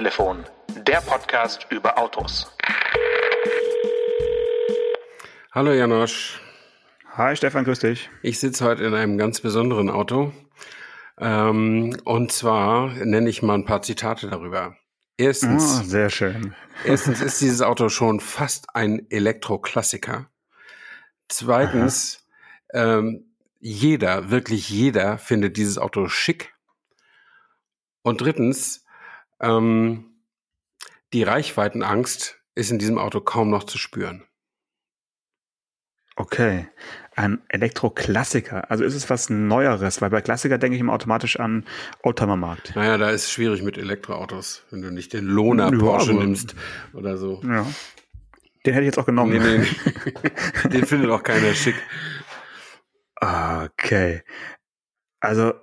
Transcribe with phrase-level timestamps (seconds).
[0.00, 0.46] Autotelefon,
[0.86, 2.50] der Podcast über Autos.
[5.52, 6.40] Hallo Janosch.
[7.10, 8.08] Hi Stefan, grüß dich.
[8.22, 10.32] Ich sitze heute in einem ganz besonderen Auto.
[11.18, 14.74] Ähm, und zwar nenne ich mal ein paar Zitate darüber.
[15.18, 16.54] Erstens, oh, sehr schön.
[16.86, 20.30] erstens ist dieses Auto schon fast ein Elektroklassiker.
[21.28, 22.26] Zweitens,
[22.72, 26.54] ähm, jeder, wirklich jeder findet dieses Auto schick.
[28.00, 28.86] Und drittens,
[29.40, 30.06] ähm,
[31.12, 34.24] die Reichweitenangst ist in diesem Auto kaum noch zu spüren.
[36.16, 36.68] Okay,
[37.16, 38.70] ein Elektroklassiker.
[38.70, 41.64] Also ist es was Neueres, weil bei Klassiker denke ich immer automatisch an
[42.02, 42.76] Oldtimer-Markt.
[42.76, 46.54] Naja, da ist es schwierig mit Elektroautos, wenn du nicht den Lohner Porsche nimmst
[46.92, 47.40] oder so.
[47.44, 47.66] Ja.
[48.66, 49.32] Den hätte ich jetzt auch genommen.
[49.32, 50.68] Nee, nee.
[50.68, 51.76] Den findet auch keiner schick.
[53.16, 54.22] Okay.
[55.20, 55.54] Also,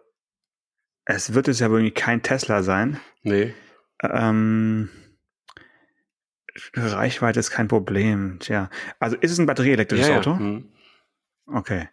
[1.06, 3.00] es wird es ja wohl kein Tesla sein.
[3.22, 3.54] Nee.
[4.02, 4.90] Ähm,
[6.74, 8.38] Reichweite ist kein Problem.
[8.40, 8.70] Tja.
[9.00, 10.20] Also ist es ein batterieelektrisches ja, ja.
[10.20, 10.38] Auto?
[10.38, 10.66] Hm.
[11.48, 11.88] Okay.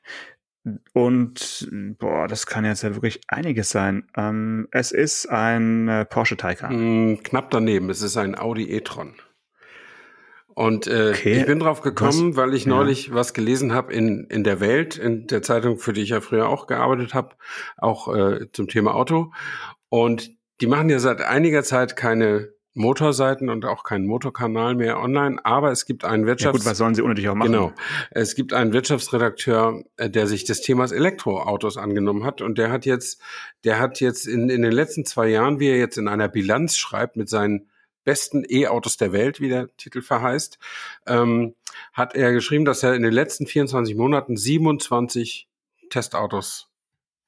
[0.95, 4.09] Und boah, das kann jetzt ja wirklich einiges sein.
[4.17, 6.71] Ähm, es ist ein äh, Porsche Taycan.
[6.71, 7.91] Hm, knapp daneben.
[7.91, 9.15] Es ist ein Audi e-tron.
[10.55, 11.33] Und äh, Okay.
[11.41, 12.37] ich bin drauf gekommen, Was?
[12.37, 12.71] weil ich Ja.
[12.71, 16.21] neulich was gelesen habe in, in der Welt, in der Zeitung, für die ich ja
[16.21, 17.35] früher auch gearbeitet habe,
[17.77, 19.33] auch äh, zum Thema Auto.
[19.91, 20.31] Und
[20.65, 25.71] die machen ja seit einiger Zeit keine Motorseiten und auch keinen Motorkanal mehr online, aber
[25.71, 27.53] es gibt einen Ja Wirtschafts gut, was sollen sie dich auch machen?
[27.53, 27.73] Genau.
[28.11, 32.87] Es gibt einen Wirtschaftsredakteur, äh, der sich des Themas Elektroautos angenommen hat und der hat
[32.87, 33.21] jetzt,
[33.65, 36.79] der hat jetzt in, in den letzten zwei Jahren, wie er jetzt in einer Bilanz
[36.79, 37.69] schreibt, mit seinen
[38.05, 40.59] besten E-Autos der Welt, wie der Titel verheißt,
[41.07, 41.55] ähm,
[41.93, 45.47] hat er geschrieben, dass er in den letzten 24 Monaten 27
[45.91, 46.71] Testautos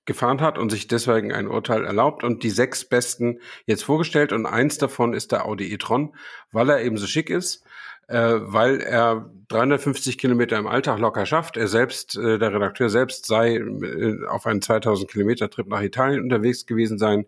[0.07, 4.47] gefahren hat und sich deswegen ein Urteil erlaubt und die sechs besten jetzt vorgestellt und
[4.47, 6.15] eins davon ist der Audi e-tron,
[6.53, 7.65] weil er eben so schick ist,
[8.09, 11.57] äh, weil er 350 Kilometer im Alltag locker schafft.
[11.57, 16.23] Er selbst, äh, der Redakteur selbst sei äh, auf einen 2000 Kilometer Trip nach Italien
[16.23, 17.27] unterwegs gewesen sein,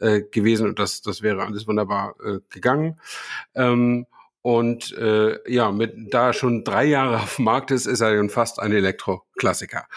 [0.00, 3.00] äh, gewesen und das, das wäre alles wunderbar äh, gegangen.
[3.54, 4.06] Ähm,
[4.46, 8.16] und äh, ja, mit da er schon drei Jahre auf dem Markt ist, ist er
[8.16, 9.88] schon fast ein Elektroklassiker.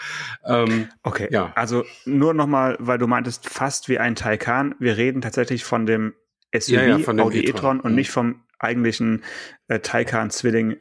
[0.44, 1.52] Ähm, Okay, Ja.
[1.54, 4.74] also nur nochmal, weil du meintest, fast wie ein Taycan.
[4.80, 6.14] Wir reden tatsächlich von dem
[6.52, 7.54] SUV Ja, ja, von dem Audi e-tron.
[7.56, 7.96] e-tron und Mhm.
[7.96, 9.22] nicht vom eigentlichen
[9.68, 10.78] äh, Taycan-Zwilling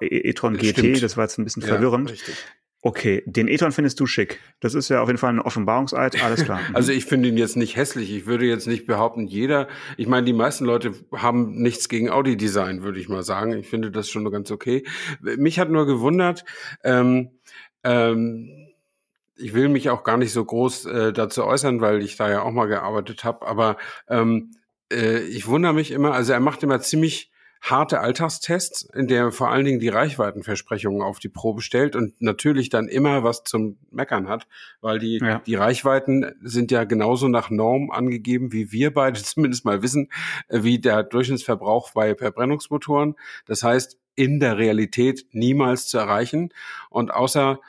[0.00, 0.78] äh, e-tron GT.
[0.78, 1.02] Stimmt.
[1.04, 2.10] Das war jetzt ein bisschen ja, verwirrend.
[2.10, 2.34] richtig.
[2.84, 4.40] Okay, den e-tron findest du schick.
[4.58, 6.20] Das ist ja auf jeden Fall ein Offenbarungseid.
[6.22, 6.60] Alles klar.
[6.74, 8.12] Also ich finde ihn jetzt nicht hässlich.
[8.12, 9.68] Ich würde jetzt nicht behaupten, jeder.
[9.96, 13.52] Ich meine, die meisten Leute haben nichts gegen Audi-Design, würde ich mal sagen.
[13.52, 14.84] Ich finde das schon ganz okay.
[15.20, 16.44] Mich hat nur gewundert.
[16.82, 17.30] Ähm,
[17.84, 18.50] ähm,
[19.36, 22.42] ich will mich auch gar nicht so groß äh, dazu äußern, weil ich da ja
[22.42, 23.46] auch mal gearbeitet habe.
[23.46, 23.76] Aber
[24.08, 24.50] ähm,
[24.92, 26.14] äh, ich wundere mich immer.
[26.14, 27.31] Also er macht immer ziemlich
[27.62, 32.20] harte Alltagstests, in der er vor allen Dingen die Reichweitenversprechungen auf die Probe stellt und
[32.20, 34.48] natürlich dann immer was zum Meckern hat,
[34.80, 35.38] weil die, Ja.
[35.46, 40.08] die Reichweiten sind ja genauso nach Norm angegeben, wie wir beide zumindest mal wissen,
[40.48, 43.14] wie der Durchschnittsverbrauch bei Verbrennungsmotoren.
[43.46, 46.50] Das heißt, in der Realität niemals zu erreichen.
[46.90, 47.60] Und außer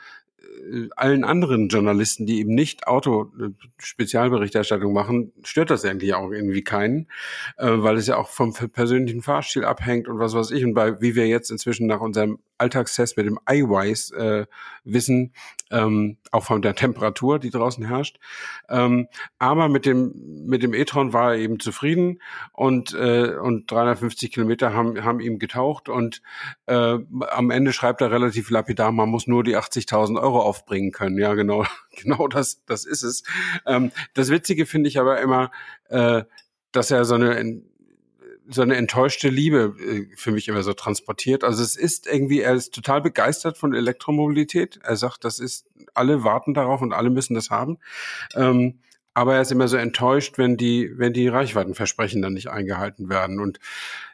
[0.96, 7.08] allen anderen Journalisten, die eben nicht Auto-Spezialberichterstattung machen, stört das eigentlich auch irgendwie keinen,
[7.56, 10.64] äh, weil es ja auch vom persönlichen Fahrstil abhängt und was weiß ich.
[10.64, 14.46] Und bei, wie wir jetzt inzwischen nach unserem Alltagstest mit dem iWise äh,
[14.84, 15.32] wissen,
[15.70, 18.18] ähm, auch von der Temperatur, die draußen herrscht.
[18.68, 19.08] Ähm,
[19.38, 22.20] aber mit dem mit dem e-tron war er eben zufrieden
[22.52, 26.22] und äh, und 350 Kilometer haben haben ihm getaucht und
[26.66, 26.98] äh,
[27.30, 31.18] am Ende schreibt er relativ lapidar, man muss nur die 80.000 Euro aufbringen können.
[31.18, 31.64] Ja, genau,
[32.02, 33.22] genau das das ist es.
[33.66, 35.50] Ähm, das Witzige finde ich aber immer,
[35.88, 36.24] äh,
[36.72, 37.62] dass er so eine
[38.48, 41.44] so eine enttäuschte Liebe äh, für mich immer so transportiert.
[41.44, 44.80] Also es ist irgendwie, er ist total begeistert von Elektromobilität.
[44.82, 47.78] Er sagt, das ist, alle warten darauf und alle müssen das haben.
[48.34, 48.80] Ähm,
[49.14, 53.40] aber er ist immer so enttäuscht, wenn die, wenn die Reichweitenversprechen dann nicht eingehalten werden.
[53.40, 53.60] Und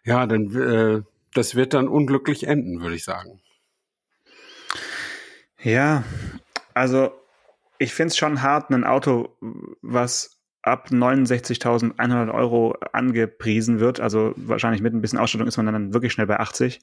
[0.05, 1.03] ja, dann, äh,
[1.35, 3.41] das wird dann unglücklich enden, würde ich sagen.
[5.63, 6.05] Ja,
[6.75, 7.13] also
[7.79, 9.37] ich finde es schon hart, ein Auto,
[9.81, 15.95] was ab 69.100 Euro angepriesen wird, also wahrscheinlich mit ein bisschen Ausstattung ist man dann
[15.95, 16.81] wirklich schnell bei 80.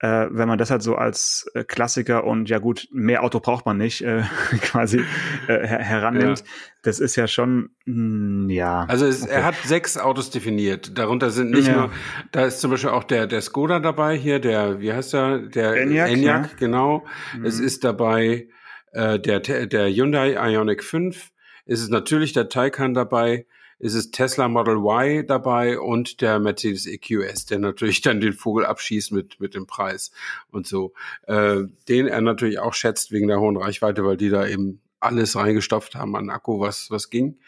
[0.00, 3.64] Äh, wenn man das halt so als äh, Klassiker und ja gut, mehr Auto braucht
[3.64, 4.22] man nicht, äh,
[4.62, 4.98] quasi
[5.46, 6.44] äh, her herannimmt, Ja.
[6.82, 8.84] das ist ja schon, mh, ja.
[8.88, 10.98] Also es, er hat sechs Autos definiert.
[10.98, 11.76] Darunter sind nicht Ja.
[11.76, 11.90] nur,
[12.32, 15.38] da ist zum Beispiel auch der, der Skoda dabei hier, der, wie heißt er?
[15.38, 16.50] Der Enyaq, Enyaq ja.
[16.58, 17.06] genau.
[17.36, 17.44] Mhm.
[17.44, 18.48] Es ist dabei
[18.92, 21.30] äh, der, der Hyundai Ioniq 5.
[21.66, 23.46] Es ist natürlich der Taycan dabei.
[23.78, 28.64] ist es Tesla Model Y dabei und der Mercedes EQS, der natürlich dann den Vogel
[28.64, 30.12] abschießt mit, mit dem Preis
[30.50, 30.92] und so.
[31.26, 35.34] Äh, den er natürlich auch schätzt wegen der hohen Reichweite, weil die da eben alles
[35.36, 37.38] reingestopft haben an Akku, was, was ging.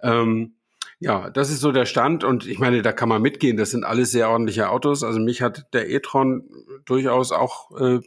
[0.00, 0.54] Ähm,
[1.00, 3.56] ja, das ist so der Stand und ich meine, da kann man mitgehen.
[3.56, 5.02] Das sind alles sehr ordentliche Autos.
[5.02, 6.48] Also mich hat der e-tron
[6.86, 8.00] durchaus auch äh,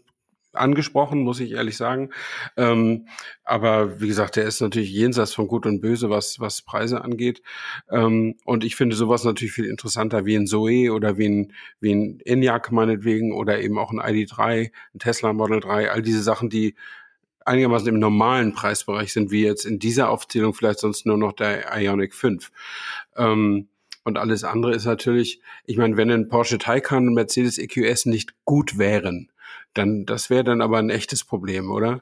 [0.60, 2.10] angesprochen, muss ich ehrlich sagen.
[2.56, 3.08] Ähm,
[3.44, 7.42] aber wie gesagt, der ist natürlich jenseits von Gut und Böse, was, was Preise angeht.
[7.90, 11.94] Ähm, und ich finde sowas natürlich viel interessanter wie ein Zoe oder wie ein, wie
[11.94, 16.50] ein Enyaq meinetwegen oder eben auch ein ID3, ein Tesla Model 3, all diese Sachen,
[16.50, 16.76] die
[17.48, 21.66] einigermaßen im normalen Preisbereich sind, wie jetzt in dieser Aufzählung vielleicht sonst nur noch der
[21.76, 22.52] Ionic 5.
[23.16, 23.70] Ähm,
[24.04, 28.34] und alles andere ist natürlich, ich meine, wenn ein Porsche Taycan und Mercedes EQS nicht
[28.46, 29.30] gut wären,
[29.78, 32.02] dann das wäre dann aber ein echtes Problem, oder?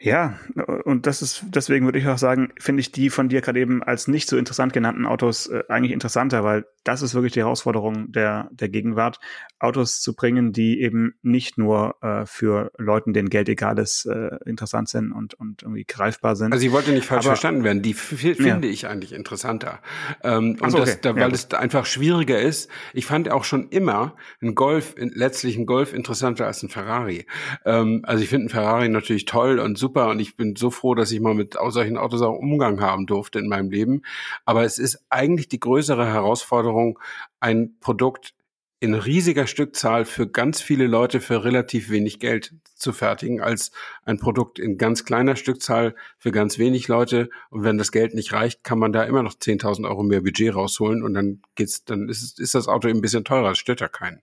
[0.00, 0.38] Ja,
[0.84, 3.82] und das ist, deswegen würde ich auch sagen, finde ich die von dir gerade eben
[3.82, 8.10] als nicht so interessant genannten Autos äh, eigentlich interessanter, weil das ist wirklich die Herausforderung
[8.12, 9.20] der, der Gegenwart,
[9.58, 14.30] Autos zu bringen, die eben nicht nur äh, für Leuten, denen Geld egal ist, äh,
[14.46, 16.50] interessant sind und, und irgendwie greifbar sind.
[16.54, 18.72] Also ich wollte nicht falsch Aber, verstanden werden, die finde ja.
[18.72, 19.80] ich eigentlich interessanter.
[20.22, 20.86] Ähm, und so, okay.
[20.86, 22.70] das, da, weil ja, es einfach schwieriger ist.
[22.94, 27.26] Ich fand auch schon immer ein Golf, letztlich ein Golf interessanter als ein Ferrari.
[27.66, 30.94] Ähm, also ich finde ein Ferrari natürlich toll und super und ich bin so froh,
[30.94, 34.00] dass ich mal mit solchen Autos auch Umgang haben durfte in meinem Leben.
[34.46, 36.98] Aber es ist eigentlich die größere Herausforderung, Herausforderung,
[37.40, 38.34] ein Produkt
[38.80, 43.72] in riesiger Stückzahl für ganz viele Leute für relativ wenig Geld zu fertigen, als
[44.04, 47.28] ein Produkt in ganz kleiner Stückzahl für ganz wenig Leute.
[47.50, 50.54] Und wenn das Geld nicht reicht, kann man da immer noch 10.000 Euro mehr Budget
[50.54, 53.80] rausholen und dann geht's, dann ist, ist das Auto eben ein bisschen teurer, das stört
[53.80, 54.22] ja keinen.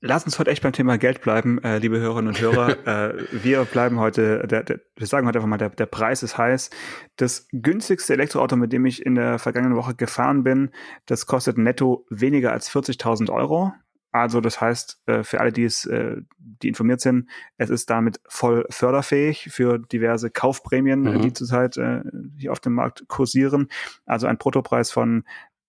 [0.00, 2.86] Lass uns heute echt beim Thema Geld bleiben, äh, liebe Hörerinnen und Hörer.
[3.14, 6.36] äh, wir bleiben heute, der, der, wir sagen heute einfach mal, der, der Preis ist
[6.36, 6.70] heiß.
[7.16, 10.70] Das günstigste Elektroauto, mit dem ich in der vergangenen Woche gefahren bin,
[11.06, 13.72] das kostet netto weniger als 40.000 Euro.
[14.12, 18.20] Also das heißt, äh, für alle, die es, äh, die informiert sind, es ist damit
[18.28, 21.22] voll förderfähig für diverse Kaufprämien, mhm.
[21.22, 22.02] die zurzeit äh,
[22.38, 23.68] hier auf dem Markt kursieren.
[24.04, 25.24] Also ein Bruttopreis von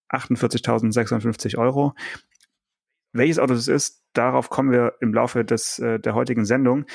[0.10, 1.94] 48.650 Euro.
[3.12, 6.86] Welches Auto das ist, darauf kommen wir im Laufe des, äh, der heutigen Sendung.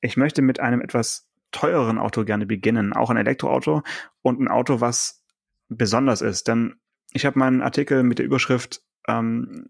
[0.00, 3.82] Ich möchte mit einem etwas teureren Auto gerne beginnen, auch ein Elektroauto
[4.22, 5.24] und ein Auto, was
[5.68, 6.48] besonders ist.
[6.48, 6.76] Denn
[7.12, 9.68] ich habe meinen Artikel mit der Überschrift ähm,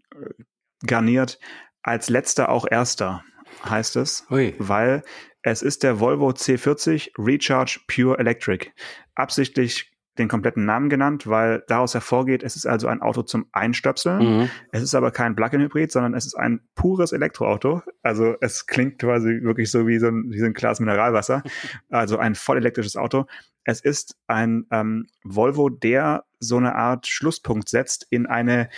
[0.85, 1.39] garniert,
[1.81, 3.23] als letzter auch erster
[3.65, 4.55] heißt es, Ui.
[4.59, 5.03] weil
[5.41, 8.71] es ist der Volvo C40 Recharge Pure Electric.
[9.15, 14.39] Absichtlich den kompletten Namen genannt, weil daraus hervorgeht, es ist also ein Auto zum Einstöpseln.
[14.39, 14.49] Mhm.
[14.71, 17.81] Es ist aber kein Plug-in-Hybrid, sondern es ist ein pures Elektroauto.
[18.03, 21.43] Also es klingt quasi wirklich so wie so ein, wie so ein Glas Mineralwasser.
[21.89, 23.25] Also ein voll elektrisches Auto.
[23.63, 28.69] Es ist ein ähm, Volvo, der so eine Art Schlusspunkt setzt in eine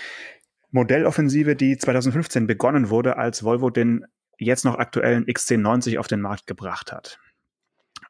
[0.72, 4.06] Modelloffensive, die 2015 begonnen wurde, als Volvo den
[4.40, 7.20] jetzt noch aktuellen XC90 auf den Markt gebracht hat.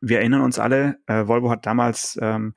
[0.05, 2.55] Wir erinnern uns alle, äh, Volvo hat damals ähm,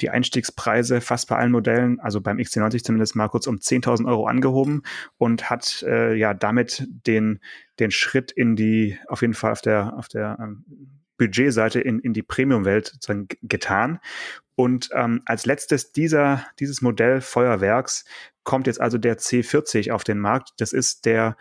[0.00, 4.26] die Einstiegspreise fast bei allen Modellen, also beim XC90 zumindest mal kurz um 10.000 Euro
[4.26, 4.82] angehoben
[5.18, 7.40] und hat äh, ja damit den,
[7.80, 10.64] den Schritt in die, auf jeden Fall auf der, auf der ähm,
[11.18, 12.98] Budgetseite in, in die Premium-Welt
[13.42, 14.00] getan.
[14.54, 18.06] Und ähm, als letztes dieser, dieses Modell Feuerwerks
[18.42, 20.52] kommt jetzt also der C40 auf den Markt.
[20.58, 21.36] Das ist der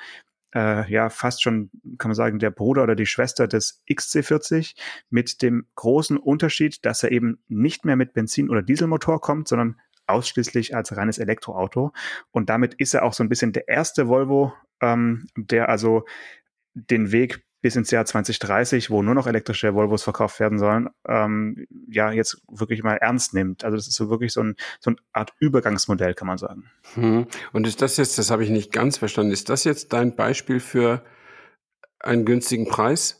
[0.55, 4.75] äh, ja fast schon, kann man sagen, der Bruder oder die Schwester des XC40
[5.09, 9.79] mit dem großen Unterschied, dass er eben nicht mehr mit Benzin- oder Dieselmotor kommt, sondern
[10.07, 11.91] ausschließlich als reines Elektroauto.
[12.31, 16.05] Und damit ist er auch so ein bisschen der erste Volvo, ähm, der also
[16.73, 21.65] den Weg bis ins Jahr 2030, wo nur noch elektrische Volvos verkauft werden sollen, ähm,
[21.89, 23.63] ja, jetzt wirklich mal ernst nimmt.
[23.63, 26.69] Also das ist so wirklich so, ein, so eine Art Übergangsmodell, kann man sagen.
[26.93, 27.25] Hm.
[27.53, 30.59] Und ist das jetzt, das habe ich nicht ganz verstanden, ist das jetzt dein Beispiel
[30.59, 31.03] für
[31.97, 33.19] einen günstigen Preis?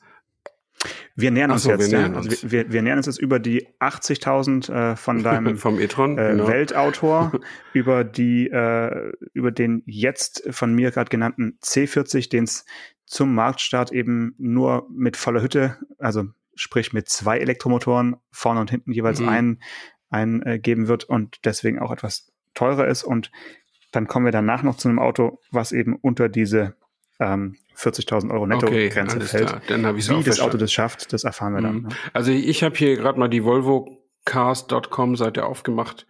[1.16, 1.92] Wir nähern uns so, jetzt.
[1.92, 2.20] Wir nähern, ja.
[2.20, 2.52] uns.
[2.52, 6.48] wir, wir, nähern uns jetzt über die 80.000 äh, von deinem Vom e-tron, äh, genau.
[6.48, 7.32] Weltautor,
[7.74, 12.66] über die äh, über den jetzt von mir gerade genannten C40, den es
[13.06, 18.92] zum Marktstart eben nur mit voller Hütte, also sprich mit zwei Elektromotoren vorne und hinten
[18.92, 19.30] jeweils mhm.
[19.30, 19.60] einen
[20.10, 23.04] eingeben äh, wird und deswegen auch etwas teurer ist.
[23.04, 23.32] Und
[23.92, 26.76] dann kommen wir danach noch zu einem Auto, was eben unter diese
[27.20, 29.48] ähm, 40.000 Euro Netto-Grenze okay, fällt.
[29.48, 29.62] Klar.
[29.68, 30.42] Dann Wie das verstanden.
[30.42, 31.76] Auto das schafft, das erfahren wir dann.
[31.76, 31.82] Mhm.
[31.84, 31.90] Ne?
[32.14, 36.08] Also ich habe hier gerade mal die Volvo Cars.com Seite aufgemacht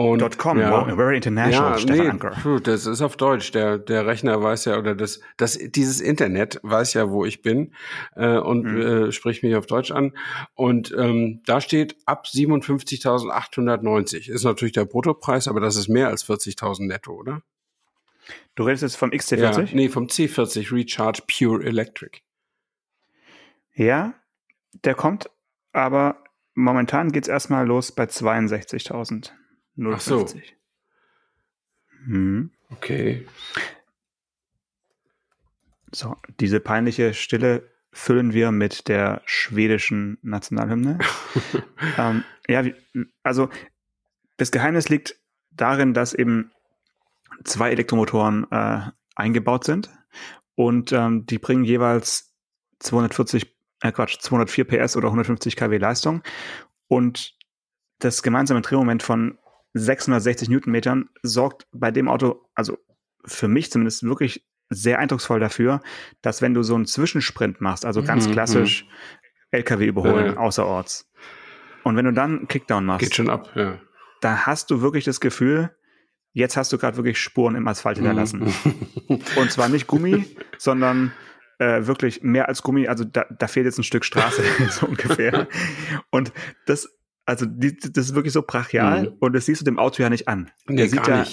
[0.00, 2.60] Und, .com, ja, wow, very international, ja, Stefan nee, Anker.
[2.62, 3.52] das ist auf Deutsch.
[3.52, 7.74] Der, der Rechner weiß ja, oder das, das, dieses Internet weiß ja, wo ich bin
[8.16, 8.80] äh, und mhm.
[8.80, 10.16] äh, spricht mich auf Deutsch an.
[10.54, 14.30] Und ähm, da steht ab 57.890.
[14.30, 17.42] Ist natürlich der Bruttopreis, aber das ist mehr als 40.000 netto, oder?
[18.54, 19.40] Du redest jetzt vom XC40?
[19.40, 22.20] Ja, nee, vom C40 Recharge Pure Electric.
[23.74, 24.14] Ja,
[24.84, 25.28] der kommt,
[25.72, 29.32] aber momentan geht's erstmal los bei 62.000.
[29.80, 29.94] 0,50.
[29.94, 30.26] Ach so.
[32.06, 32.50] Mhm.
[32.70, 33.26] Okay.
[35.92, 40.98] So, diese peinliche Stille füllen wir mit der schwedischen Nationalhymne.
[41.98, 42.64] ähm, ja,
[43.22, 43.48] also
[44.36, 45.16] das Geheimnis liegt
[45.50, 46.52] darin, dass eben
[47.44, 48.82] zwei Elektromotoren äh,
[49.16, 49.90] eingebaut sind
[50.54, 52.32] und ähm, die bringen jeweils
[52.78, 56.22] 240, äh Quatsch, 204 PS oder 150 kW Leistung
[56.86, 57.36] und
[57.98, 59.38] das gemeinsame Drehmoment von
[59.74, 62.78] 660 Newtonmetern sorgt bei dem Auto, also
[63.24, 65.80] für mich zumindest wirklich sehr eindrucksvoll dafür,
[66.22, 68.88] dass wenn du so einen Zwischensprint machst, also ganz mhm, klassisch mhm.
[69.52, 70.36] LKW überholen, ja.
[70.36, 71.10] außerorts,
[71.82, 73.78] und wenn du dann Kickdown machst, geht schon ab, ja.
[74.20, 75.74] da hast du wirklich das Gefühl,
[76.32, 78.52] jetzt hast du gerade wirklich Spuren im Asphalt hinterlassen.
[79.08, 79.20] Mhm.
[79.36, 80.26] und zwar nicht Gummi,
[80.58, 81.12] sondern
[81.58, 85.48] äh, wirklich mehr als Gummi, also da, da fehlt jetzt ein Stück Straße, so ungefähr.
[86.10, 86.32] Und
[86.66, 86.88] das
[87.30, 89.16] also die, das ist wirklich so brachial mhm.
[89.20, 90.50] und das siehst du dem Auto ja nicht an.
[90.66, 91.24] Nee, der sieht ja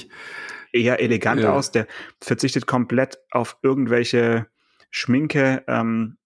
[0.72, 1.54] eher elegant ja.
[1.54, 1.72] aus.
[1.72, 1.88] Der
[2.22, 4.48] verzichtet komplett auf irgendwelche
[4.92, 5.64] Schminke.
[5.68, 6.18] Ähm,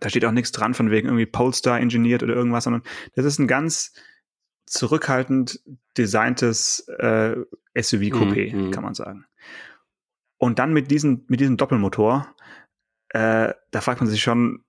[0.00, 2.82] da steht auch nichts dran von wegen irgendwie Polestar engineert oder irgendwas, sondern
[3.14, 3.94] das ist ein ganz
[4.66, 5.60] zurückhaltend
[5.96, 7.36] designtes äh,
[7.74, 8.70] SUV-Coupé, mhm.
[8.72, 9.24] kann man sagen.
[10.36, 12.34] Und dann mit diesem, mit diesem Doppelmotor,
[13.08, 14.64] äh, da fragt man sich schon,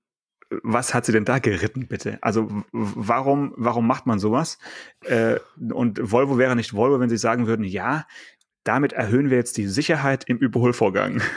[0.64, 2.18] was hat sie denn da geritten, bitte?
[2.22, 4.60] Also warum, warum macht man sowas?
[5.02, 5.38] Äh,
[5.72, 8.06] und Volvo wäre nicht Volvo, wenn sie sagen würden, ja,
[8.64, 11.22] damit erhöhen wir jetzt die Sicherheit im Überholvorgang.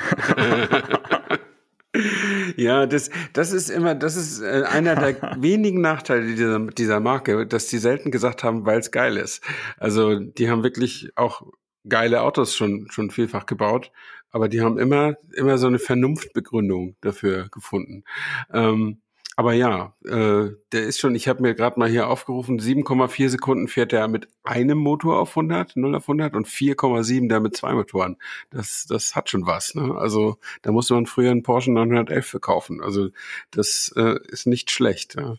[2.57, 7.47] Ja, das, das ist immer, das ist äh, einer der wenigen Nachteile dieser, dieser Marke,
[7.47, 9.43] dass die selten gesagt haben, weil es geil ist.
[9.79, 11.43] Also die haben wirklich auch
[11.89, 13.93] geile Autos schon, schon vielfach gebaut,
[14.31, 18.05] aber die haben immer, immer so eine Vernunftbegründung dafür gefunden.
[18.53, 19.01] Ähm,
[19.39, 23.69] aber ja, äh, der ist schon, ich habe mir gerade mal hier aufgerufen, 7,4 Sekunden
[23.69, 27.75] fährt er mit einem Motor auf 100, 0 auf 100 und 4,7 der mit zwei
[27.75, 28.17] Motoren.
[28.49, 29.75] Das, das hat schon was.
[29.75, 29.95] Ne?
[29.95, 32.83] Also da musste man früher einen Porsche 911 verkaufen.
[32.83, 33.11] Also
[33.51, 35.17] das äh, ist nicht schlecht.
[35.17, 35.37] Ja.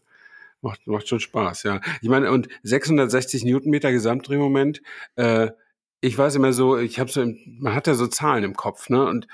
[0.61, 1.81] Macht, macht schon Spaß, ja.
[2.01, 4.81] Ich meine, und 660 Newtonmeter Gesamtdrehmoment,
[5.15, 5.49] äh,
[6.01, 9.05] ich weiß immer so, ich habe so, man hat ja so Zahlen im Kopf, ne?
[9.05, 9.27] Und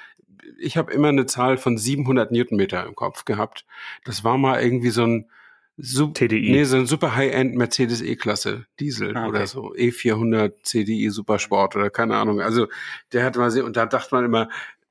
[0.60, 3.66] ich habe immer eine Zahl von 700 Newtonmeter im Kopf gehabt.
[4.06, 5.30] Das war mal irgendwie so ein
[5.78, 6.52] Sub TDI.
[6.52, 9.30] Nee, so ein super High-End Mercedes E-Klasse Diesel ah, okay.
[9.30, 9.74] oder so.
[9.74, 12.42] E400 CDI Supersport oder keine Ahnung.
[12.42, 12.68] Also
[13.12, 14.50] der hat mal sehr, und da dachte man immer,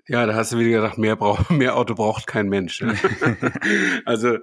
[0.08, 2.80] ja, da hast du wieder gedacht, mehr, braucht, mehr Auto braucht kein Mensch.
[2.80, 2.96] Ne?
[4.04, 4.34] also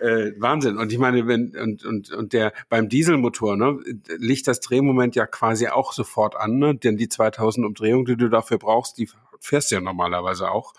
[0.00, 0.76] äh, Wahnsinn.
[0.76, 3.78] Und ich meine, wenn und und und der beim Dieselmotor ne,
[4.18, 6.74] liegt das Drehmoment ja quasi auch sofort an, ne?
[6.74, 9.08] denn die 2000 Umdrehungen, die du dafür brauchst, die
[9.44, 10.74] fährst ja normalerweise auch,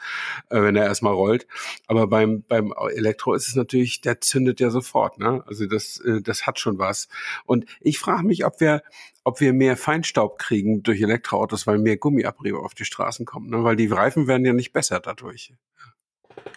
[0.50, 1.48] äh, wenn er erstmal rollt.
[1.88, 5.20] Aber beim, beim Elektro ist es natürlich, der zündet ja sofort.
[5.20, 5.44] Ne?
[5.48, 7.08] Also das, äh, das hat schon was.
[7.46, 8.84] Und ich frage mich, ob wir,
[9.24, 13.50] ob wir mehr Feinstaub kriegen durch Elektroautos, weil mehr Gummiabrieb auf die Straßen kommt.
[13.50, 13.64] Ne?
[13.64, 15.54] Weil die Reifen werden ja nicht besser dadurch.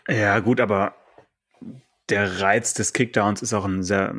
[0.08, 0.94] Ja, gut, aber
[2.08, 4.14] der Reiz des Kickdowns ist auch ein sehr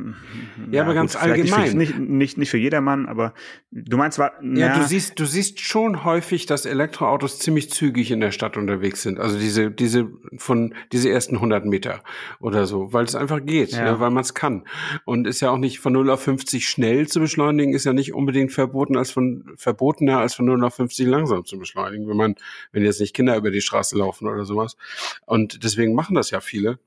[0.71, 3.33] ja, ja aber ganz gut, allgemein nicht für, nicht, nicht nicht für jedermann aber
[3.71, 8.19] du meinst zwar ja, du siehst du siehst schon häufig dass Elektroautos ziemlich zügig in
[8.19, 9.19] der Stadt unterwegs sind.
[9.19, 12.03] Also diese diese von diese ersten 100 Meter
[12.39, 13.85] oder so weil es einfach geht ja.
[13.85, 14.65] Ja, weil man es kann.
[15.05, 18.13] Und ist ja auch nicht von 0 auf 50 schnell zu beschleunigen ist ja nicht
[18.13, 22.35] unbedingt verboten als von verbotener als von 0 auf 50 langsam zu beschleunigen wenn man
[22.71, 24.77] wenn jetzt nicht Kinder über die Straße laufen oder sowas.
[25.25, 26.79] Und deswegen machen das ja viele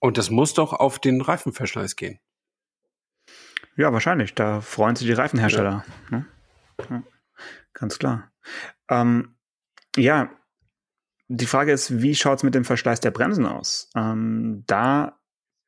[0.00, 2.18] und das muss doch auf den Reifenverschleiß gehen.
[3.76, 4.34] Ja, wahrscheinlich.
[4.34, 5.84] Da freuen sich die Reifenhersteller.
[6.10, 6.16] Ja.
[6.16, 6.26] Ne?
[6.90, 7.02] Ja,
[7.72, 8.30] ganz klar.
[8.88, 9.36] Ähm,
[9.96, 10.30] ja,
[11.28, 13.88] die Frage ist, wie schaut es mit dem Verschleiß der Bremsen aus?
[13.94, 15.20] Ähm, da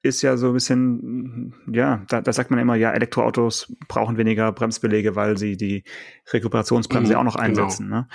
[0.03, 4.51] ist ja so ein bisschen, ja, da, da sagt man immer, ja, Elektroautos brauchen weniger
[4.51, 5.85] Bremsbelege, weil sie die
[6.33, 7.47] Rekuperationsbremse mhm, auch noch genau.
[7.47, 7.87] einsetzen.
[7.87, 8.01] Genau.
[8.01, 8.09] Ne?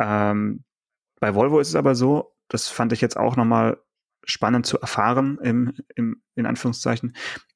[0.00, 0.64] Ähm,
[1.20, 3.78] bei Volvo ist es aber so, das fand ich jetzt auch nochmal
[4.24, 7.14] spannend zu erfahren, im, im, in Anführungszeichen,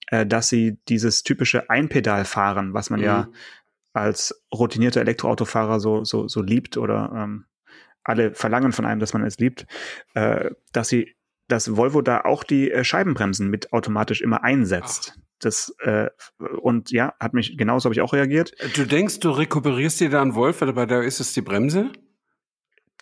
[0.09, 3.07] äh, dass sie dieses typische Einpedalfahren, was man mhm.
[3.07, 3.29] ja
[3.93, 7.45] als routinierter Elektroautofahrer so, so, so liebt oder ähm,
[8.03, 9.67] alle verlangen von einem, dass man es liebt,
[10.15, 11.15] äh, dass sie,
[11.49, 15.15] dass Volvo da auch die äh, Scheibenbremsen mit automatisch immer einsetzt.
[15.15, 15.21] Ach.
[15.41, 18.55] Das äh, und ja, hat mich genauso habe ich auch reagiert.
[18.77, 21.93] Du denkst, du rekuperierst dir da einen Wolf, aber da ist es die Bremse?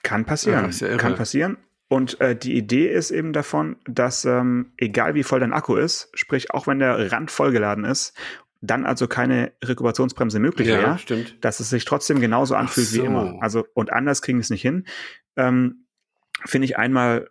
[0.02, 0.71] Kann passieren.
[0.73, 1.59] Ja, ja Kann passieren.
[1.92, 6.08] Und äh, die Idee ist eben davon, dass ähm, egal wie voll dein Akku ist,
[6.14, 8.14] sprich auch wenn der Rand vollgeladen ist,
[8.62, 11.37] dann also keine Rekuperationsbremse möglich Ja, wäre, stimmt.
[11.44, 12.94] dass es sich trotzdem genauso anfühlt so.
[13.02, 13.37] wie immer.
[13.42, 14.87] Also und anders kriegen wir es nicht hin.
[15.37, 15.84] Ähm,
[16.46, 17.28] Finde ich einmal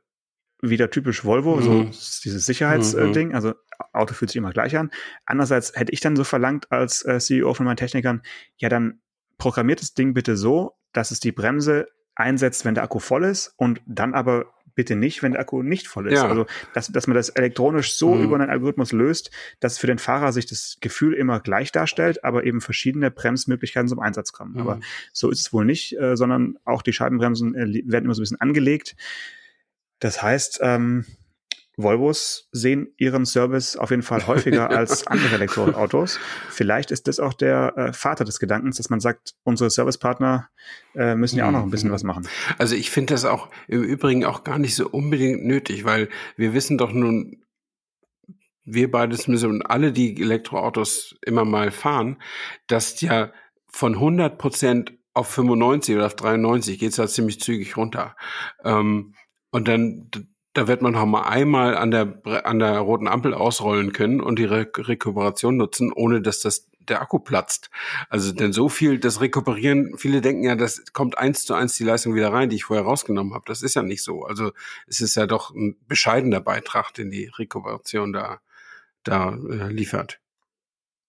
[0.62, 1.62] wieder typisch Volvo, Mhm.
[1.64, 1.84] so
[2.24, 3.08] dieses Sicherheitsding.
[3.08, 3.14] Mhm.
[3.14, 3.34] Ding.
[3.34, 3.56] Also
[3.94, 4.92] Auto fühlt sich immer gleich an.
[5.26, 8.22] Andererseits hätte ich dann so verlangt als äh, CEO von meinen Technikern,
[8.58, 9.02] ja dann
[9.40, 13.54] programmiert das Ding bitte so, dass es die Bremse einsetzt, wenn der Akku voll ist
[13.58, 16.20] und dann aber bitte nicht, wenn der Akku nicht voll ist.
[16.20, 16.28] Ja.
[16.30, 18.24] Also, dass, dass man das elektronisch so Mhm.
[18.24, 22.46] über einen Algorithmus löst, dass für den Fahrer sich das Gefühl immer gleich darstellt, aber
[22.46, 24.54] eben verschiedene Bremsmöglichkeiten zum Einsatz kommen.
[24.54, 24.60] Mhm.
[24.62, 24.80] Aber
[25.12, 28.24] so ist es wohl nicht, äh, sondern auch die Scheibenbremsen äh, werden immer so ein
[28.24, 28.96] bisschen angelegt.
[30.00, 31.06] Das heißt, ähm,
[31.84, 36.20] Volvos sehen ihren Service auf jeden Fall häufiger als andere Elektroautos.
[36.50, 40.50] Vielleicht ist das auch der äh, Vater des Gedankens, dass man sagt, unsere Servicepartner
[40.96, 41.94] äh, müssen ja auch noch ein bisschen Mhm.
[41.94, 42.28] was machen.
[42.58, 46.54] Also ich finde das auch im Übrigen auch gar nicht so unbedingt nötig, weil wir
[46.54, 47.44] wissen doch nun,
[48.64, 52.18] wir beide zumindest und alle, die Elektroautos immer mal fahren,
[52.68, 53.32] dass ja
[53.68, 58.16] von 100 Prozent auf 95 oder auf 93 geht's ja ziemlich zügig runter.
[58.64, 59.16] Ähm,
[59.52, 60.10] und dann,
[60.54, 64.38] da wird man noch mal einmal an der, an der roten Ampel ausrollen können und
[64.38, 67.70] die Re Rekuperation nutzen, ohne dass das der Akku platzt.
[68.10, 71.84] Also denn so viel, das Rekuperieren, viele denken ja, das kommt eins zu eins die
[71.84, 73.46] Leistung wieder rein, die ich vorher rausgenommen habe.
[73.48, 74.24] Das ist ja nicht so.
[74.24, 74.52] Also
[74.88, 78.42] es ist ja doch ein bescheidener Beitrag, den die Rekuperation da,
[79.04, 80.20] da äh, liefert.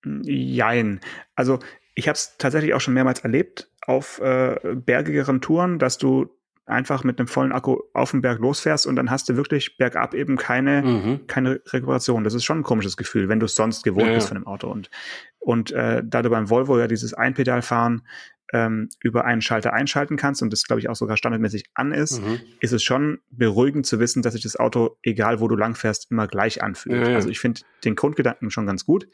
[0.04, 1.00] Jein.
[1.34, 1.58] Also
[1.94, 6.28] ich habe es tatsächlich auch schon mehrmals erlebt auf äh, bergigeren Touren, dass du
[6.73, 10.14] einfach mit einem vollen Akku auf den Berg losfährst und dann hast du wirklich bergab
[10.14, 11.26] eben keine, Mhm.
[11.26, 12.25] keine Rekuperation.
[12.25, 14.47] Das ist schon ein komisches Gefühl, wenn du es sonst gewohnt Ja, bist von dem
[14.47, 14.71] Auto.
[14.71, 14.91] Und,
[15.38, 18.07] und äh, da du beim Volvo ja dieses Einpedalfahren
[18.55, 22.21] ähm, über einen Schalter einschalten kannst und das, glaube ich, auch sogar standardmäßig an ist,
[22.23, 22.38] Mhm.
[22.61, 26.26] ist es schon beruhigend zu wissen, dass sich das Auto, egal wo du langfährst, immer
[26.26, 27.09] gleich anfühlt.
[27.09, 27.14] Ja.
[27.14, 29.09] Also ich finde den Grundgedanken schon ganz gut.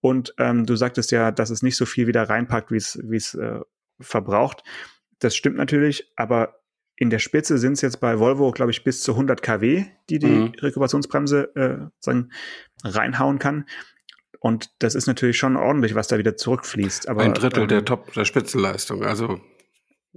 [0.00, 3.16] Und ähm, du sagtest ja, dass es nicht so viel wieder reinpackt, wie es wie
[3.16, 3.58] es äh,
[3.98, 4.62] verbraucht.
[5.18, 6.60] Das stimmt natürlich, aber
[6.96, 10.18] in der Spitze sind es jetzt bei Volvo, glaube ich, bis zu 100 kW, die
[10.18, 10.52] die Mhm.
[10.60, 12.30] Rekuperationsbremse äh, sagen,
[12.84, 13.66] reinhauen kann.
[14.40, 17.08] Und das ist natürlich schon ordentlich, was da wieder zurückfließt.
[17.08, 19.04] Aber, Ein Drittel ähm, der Top, der Spitzenleistung.
[19.04, 19.40] Also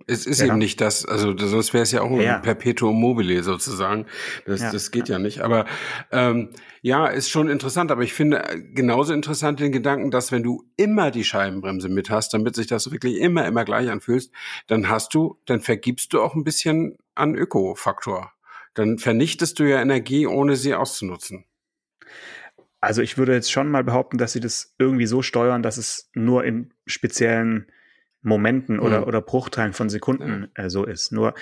[0.08, 0.48] es ist Ja.
[0.48, 2.40] eben nicht das, also sonst wäre es ja auch ein Ja.
[2.40, 4.06] Perpetuum mobile sozusagen.
[4.46, 4.72] Das, Ja.
[4.72, 5.42] das geht ja nicht.
[5.42, 5.66] Aber
[6.12, 6.50] ähm,
[6.82, 7.92] ja, ist schon interessant.
[7.92, 12.10] Aber ich finde äh, genauso interessant den Gedanken, dass wenn du immer die Scheibenbremse mit
[12.10, 14.32] hast, damit sich das wirklich immer, immer gleich anfühlst,
[14.68, 18.32] dann hast du, dann vergibst du auch ein bisschen an Ökofaktor.
[18.76, 21.46] Dann vernichtest du ja Energie, ohne sie auszunutzen.
[22.82, 26.10] Also ich würde jetzt schon mal behaupten, dass sie das irgendwie so steuern, dass es
[26.14, 27.66] nur in speziellen
[28.22, 29.08] Momenten oder, Mhm.
[29.08, 31.12] oder Bruchteilen von Sekunden äh, so ist.
[31.12, 31.34] Nur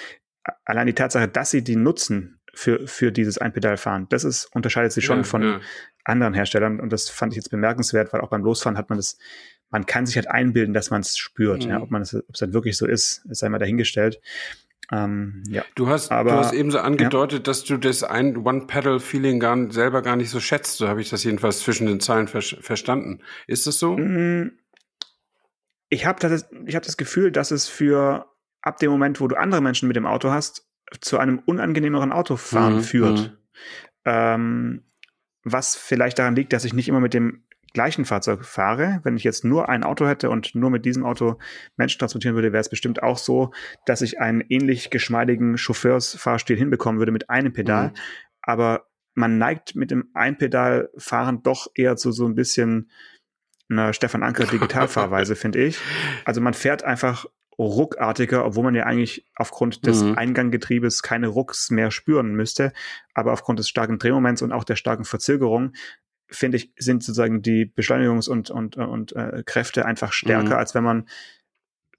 [0.65, 5.01] allein die Tatsache, dass sie die nutzen für, für dieses Einpedalfahren, das ist, unterscheidet sie
[5.01, 5.59] schon Ja, von ja.
[6.05, 9.17] anderen Herstellern und das fand ich jetzt bemerkenswert, weil auch beim Losfahren hat man das,
[9.69, 11.65] man kann sich halt einbilden, dass man es spürt.
[11.65, 11.69] Mhm.
[11.71, 14.21] Ja, ob man es, ob es halt wirklich so ist, ist sei mal dahingestellt.
[14.91, 15.65] Ähm, ja.
[15.75, 20.01] Du hast, Aber- du hast eben so angedeutet, dass du das ein One-Pedal-Feeling gar, selber
[20.01, 20.77] gar nicht so schätzt.
[20.77, 23.19] So habe ich das jedenfalls zwischen den Zeilen ver verstanden.
[23.47, 23.97] Ist das so?
[23.97, 24.53] Mm,
[25.89, 28.27] Ich habe das, ich hab das Gefühl, dass es für
[28.61, 30.67] ab dem Moment, wo du andere Menschen mit dem Auto hast,
[31.01, 33.19] zu einem unangenehmeren Autofahren Mhm, führt.
[33.19, 33.37] mhm.
[34.05, 34.83] Ähm,
[35.43, 39.01] was vielleicht daran liegt, dass ich nicht immer mit dem gleichen Fahrzeug fahre.
[39.03, 41.37] Wenn ich jetzt nur ein Auto hätte und nur mit diesem Auto
[41.75, 43.51] Menschen transportieren würde, wäre es bestimmt auch so,
[43.85, 47.89] dass ich einen ähnlich geschmeidigen Chauffeursfahrstil hinbekommen würde mit einem Pedal.
[47.89, 47.93] Mhm.
[48.41, 52.89] Aber man neigt mit dem Einpedalfahren doch eher zu so ein bisschen
[53.69, 55.79] einer Stefan Anker Digitalfahrweise, finde ich.
[56.25, 57.25] Also man fährt einfach
[57.59, 60.15] ruckartiger, obwohl man ja eigentlich aufgrund des Mhm.
[60.17, 62.71] Einganggetriebes keine Rucks mehr spüren müsste.
[63.15, 65.73] Aber aufgrund des starken Drehmoments und auch der starken Verzögerung,
[66.29, 70.59] finde ich, sind sozusagen die Beschleunigungs- und, und, und äh, Kräfte einfach stärker, Mhm.
[70.59, 71.07] als wenn man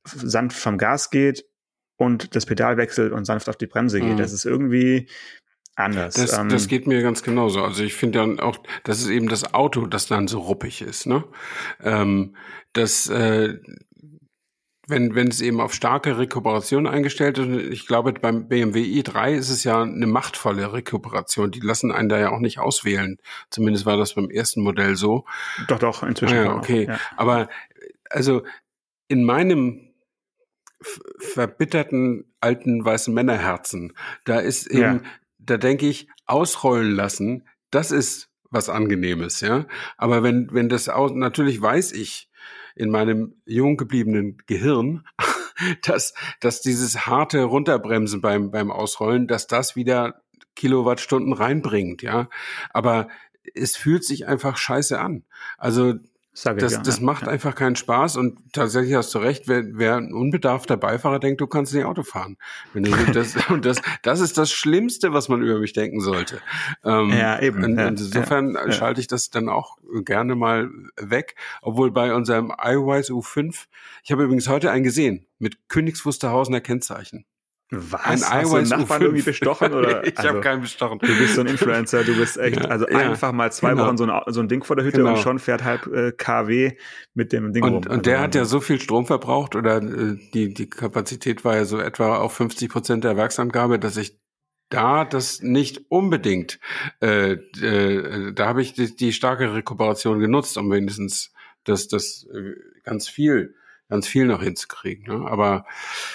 [0.04, 1.44] sanft vom Gas geht
[1.96, 4.12] und das Pedal wechselt und sanft auf die Bremse geht.
[4.12, 4.18] Mhm.
[4.18, 5.08] Das ist irgendwie
[5.78, 6.14] anders.
[6.14, 7.62] Das, Ähm, das geht mir ganz genauso.
[7.62, 11.06] Also ich finde dann auch, das ist eben das Auto, das dann so ruppig ist.
[11.06, 11.24] Ne?
[11.82, 12.36] Ähm,
[12.72, 13.58] das, äh,
[14.88, 19.34] wenn, wenn es eben auf starke Rekuperation eingestellt ist, und ich glaube, beim BMW i3
[19.34, 21.50] ist es ja eine machtvolle Rekuperation.
[21.50, 23.18] Die lassen einen da ja auch nicht auswählen.
[23.50, 25.26] Zumindest war das beim ersten Modell so.
[25.68, 26.38] doch, doch, inzwischen.
[26.38, 26.86] Ah, ja, okay.
[26.88, 26.98] Ja.
[27.16, 27.48] Aber
[28.08, 28.42] also
[29.08, 29.92] in meinem
[31.18, 33.92] verbitterten alten weißen Männerherzen,
[34.24, 35.00] da ist eben, Ja.
[35.50, 39.66] Da denke ich, ausrollen lassen, das ist was Angenehmes, ja.
[39.96, 42.30] Aber wenn, wenn das aus, natürlich weiß ich
[42.74, 45.04] in meinem jung gebliebenen Gehirn,
[45.82, 50.22] dass, dass dieses harte Runterbremsen beim, beim Ausrollen, dass das wieder
[50.54, 52.28] Kilowattstunden reinbringt, ja.
[52.70, 53.08] Aber
[53.54, 55.24] es fühlt sich einfach scheiße an.
[55.56, 55.94] Also
[56.40, 57.30] Sag das, ja, das macht ja.
[57.30, 61.48] einfach keinen Spaß und tatsächlich hast du recht, wer, wer ein unbedarfter Beifahrer denkt, du
[61.48, 62.36] kannst nicht Auto fahren.
[62.72, 66.40] Wenn du das, und das, das ist das Schlimmste, was man über mich denken sollte.
[66.84, 67.64] Ähm, ja, eben.
[67.64, 73.14] Und, ja, insofern schalte ich das dann auch gerne mal weg, obwohl bei unserem iWise
[73.14, 73.64] U5,
[74.04, 77.24] ich habe übrigens heute einen gesehen mit Königs Wusterhausener Kennzeichen.
[77.70, 78.22] Was?
[78.22, 79.74] Ein Hast du einen Nachbarn irgendwie bestochen?
[79.74, 80.02] Oder?
[80.06, 80.98] ich also, habe keinen bestochen.
[81.00, 83.86] Du bist so ein Influencer, du bist echt, also ja, einfach mal zwei genau.
[83.86, 85.10] Wochen so ein, so ein Ding vor der Hütte genau.
[85.10, 86.72] und schon fährt halb äh, KW
[87.12, 87.76] mit dem Ding und, rum.
[87.78, 91.56] Und also, der hat ja so viel Strom verbraucht oder äh, die, die Kapazität war
[91.56, 94.18] ja so etwa auf 50 Prozent der Werksangabe, dass ich
[94.70, 96.60] da das nicht unbedingt,
[97.02, 101.32] äh, äh, da habe ich die, die starke Rekuperation genutzt, um wenigstens
[101.64, 103.54] das, das äh, ganz viel,
[103.88, 105.04] ganz viel noch hinzukriegen.
[105.06, 105.26] Ne?
[105.30, 105.66] Aber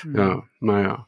[0.03, 0.15] mhm.
[0.15, 1.07] ja, naja.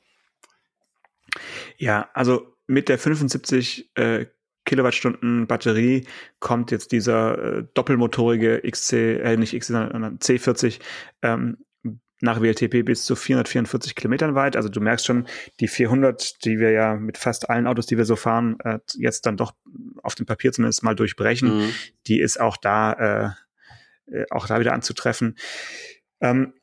[1.78, 4.26] Ja, also mit der 75 äh,
[4.66, 6.08] Kilowattstunden Batterie
[6.40, 10.80] kommt jetzt dieser äh, doppelmotorige XC, äh, nicht XC, sondern C40
[11.22, 11.58] ähm,
[12.22, 14.56] nach WLTP bis zu 444 Kilometern weit.
[14.56, 15.28] Also du merkst schon,
[15.60, 19.26] die 400, die wir ja mit fast allen Autos, die wir so fahren, äh, jetzt
[19.26, 19.54] dann doch
[20.02, 21.74] auf dem Papier zumindest mal durchbrechen, mhm.
[22.08, 23.36] die ist auch da,
[24.10, 25.38] äh, äh auch da wieder anzutreffen.
[26.22, 26.54] Ähm,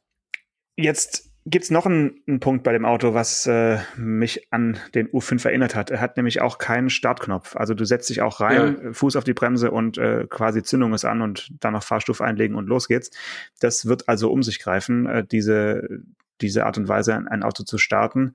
[0.76, 5.08] jetzt Gibt es noch einen, einen, Punkt bei dem Auto, was äh, mich an den
[5.08, 5.90] U5 erinnert hat?
[5.90, 7.56] Er hat nämlich auch keinen Startknopf.
[7.56, 8.92] Also du setzt dich auch rein, ja.
[8.92, 12.54] Fuß auf die Bremse und äh, quasi Zündung ist an und dann noch Fahrstufe einlegen
[12.54, 13.10] und los geht's.
[13.58, 15.88] Das wird also um sich greifen, äh, diese,
[16.40, 18.34] diese Art und Weise, ein Auto zu starten.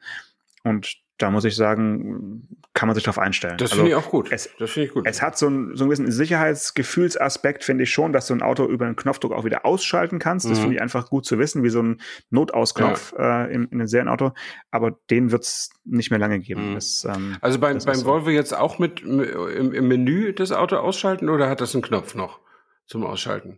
[0.64, 3.58] Und da muss ich sagen, kann man sich darauf einstellen.
[3.58, 4.32] Das also, finde ich auch gut.
[4.32, 5.08] Es, das finde ich gut.
[5.08, 8.66] Es hat so, ein, so einen gewissen Sicherheitsgefühlsaspekt, finde ich schon, dass du ein Auto
[8.66, 10.46] über einen Knopfdruck auch wieder ausschalten kannst.
[10.46, 10.62] Das mhm.
[10.62, 13.46] finde ich einfach gut zu wissen, wie so ein Notausknopf ja.
[13.46, 14.34] äh, in, in einem Serienauto.
[14.70, 16.72] Aber den wird es nicht mehr lange geben.
[16.72, 16.76] Mhm.
[16.76, 21.30] Das, ähm, also beim, beim Volvo jetzt auch mit im, im Menü das Auto ausschalten
[21.30, 22.40] oder hat das einen Knopf noch
[22.86, 23.58] zum Ausschalten?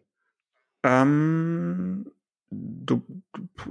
[0.83, 2.09] Ähm,
[2.51, 3.01] du,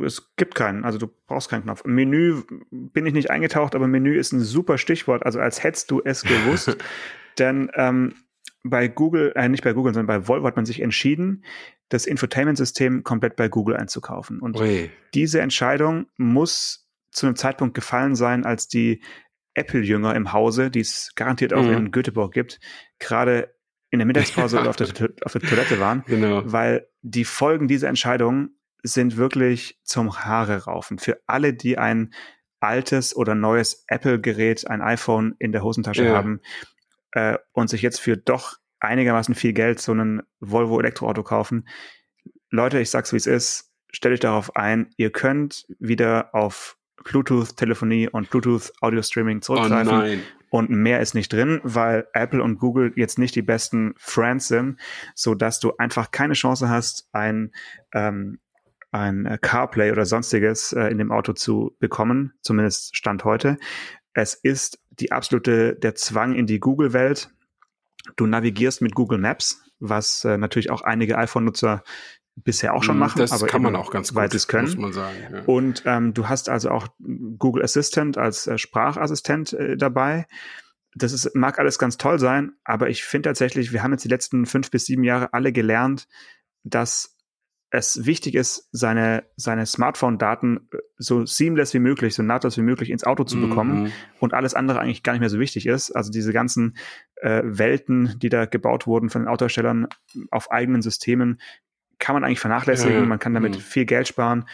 [0.05, 1.85] es gibt keinen, also du brauchst keinen Knopf.
[1.85, 6.01] Menü bin ich nicht eingetaucht, aber Menü ist ein super Stichwort, also als hättest du
[6.05, 6.77] es gewusst.
[7.39, 8.15] Denn ähm,
[8.65, 11.45] bei Google, äh, nicht bei Google, sondern bei Volvo hat man sich entschieden,
[11.89, 14.41] das Infotainment-System komplett bei Google einzukaufen.
[14.41, 14.91] Und Ui.
[15.15, 19.03] diese Entscheidung muss zu einem Zeitpunkt gefallen sein, als die
[19.55, 21.73] Apple-Jünger im Hause, die es garantiert auch mhm.
[21.73, 22.61] in Göteborg gibt,
[22.99, 23.55] gerade
[23.91, 24.89] in der Mittagspause oder auf der,
[25.23, 26.43] auf der Toilette waren, genau.
[26.45, 28.51] weil die Folgen dieser Entscheidung
[28.83, 30.99] sind wirklich zum Haare raufen.
[30.99, 32.13] Für alle, die ein
[32.61, 36.15] altes oder neues Apple-Gerät, ein iPhone in der Hosentasche ja.
[36.15, 36.41] haben
[37.13, 41.69] äh, und sich jetzt für doch einigermaßen viel Geld so einen Volvo Elektroauto kaufen.
[42.51, 48.09] Leute, ich sag's wie es ist, stellt euch darauf ein, ihr könnt wieder auf Bluetooth-Telefonie
[48.09, 50.21] und Bluetooth-Audio-Streaming zurückgreifen.
[50.21, 54.49] Oh und mehr ist nicht drin, weil Apple und Google jetzt nicht die besten Friends
[54.49, 54.81] sind,
[55.15, 57.53] so dass du einfach keine Chance hast, ein
[57.93, 58.39] ähm,
[58.91, 63.59] ein äh, CarPlay oder sonstiges äh, in dem Auto zu bekommen, zumindest Stand heute.
[64.15, 67.31] Es ist die absolute, der Zwang in die Google-Welt.
[68.17, 71.83] Du navigierst mit Google Maps, was äh, natürlich auch einige iPhone-Nutzer
[72.45, 73.19] bisher auch schon mm, machen.
[73.19, 74.67] Das aber kann man auch ganz gut, es können.
[74.67, 75.17] muss man sagen.
[75.33, 75.43] Ja.
[75.43, 76.89] Und ähm, du hast also auch
[77.39, 80.27] Google Assistant als äh, Sprachassistent äh, dabei.
[80.95, 84.09] Das ist, mag alles ganz toll sein, aber ich finde tatsächlich, wir haben jetzt die
[84.09, 86.09] letzten fünf bis sieben Jahre alle gelernt,
[86.65, 87.18] dass
[87.71, 92.91] es wichtig ist, seine, seine Smartphone-Daten äh, so seamless wie möglich, so nahtlos wie möglich
[92.91, 93.93] ins Auto zu bekommen mhm.
[94.21, 95.91] und alles andere eigentlich gar nicht mehr so wichtig ist.
[95.91, 96.77] Also diese ganzen
[97.17, 99.87] äh, Welten, die da gebaut wurden von den Autoherstellern
[100.31, 101.41] auf eigenen Systemen,
[101.99, 103.03] kann man eigentlich vernachlässigen.
[103.03, 103.09] Mhm.
[103.09, 103.61] Man kann damit mhm.
[103.61, 104.49] viel Geld sparen.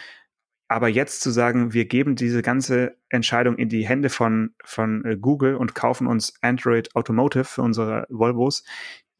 [0.67, 5.15] Aber jetzt zu sagen, wir geben diese ganze Entscheidung in die Hände von, von äh,
[5.15, 8.63] Google und kaufen uns Android Automotive für unsere Volvos,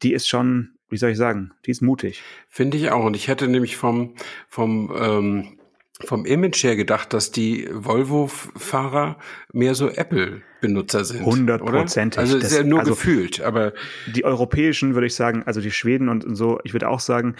[0.02, 2.22] die ist schon wie soll ich sagen, die ist mutig.
[2.48, 3.04] Finde ich auch.
[3.04, 4.14] Und ich hätte nämlich vom,
[4.48, 5.58] vom, ähm,
[6.04, 9.18] vom Image her gedacht, dass die Volvo-Fahrer
[9.52, 11.24] mehr so Apple-Benutzer sind.
[11.24, 12.18] Hundertprozentig.
[12.18, 13.72] Also das ist ja nur also gefühlt, aber.
[14.14, 17.36] Die europäischen, würde ich sagen, also die Schweden und so, ich würde auch sagen,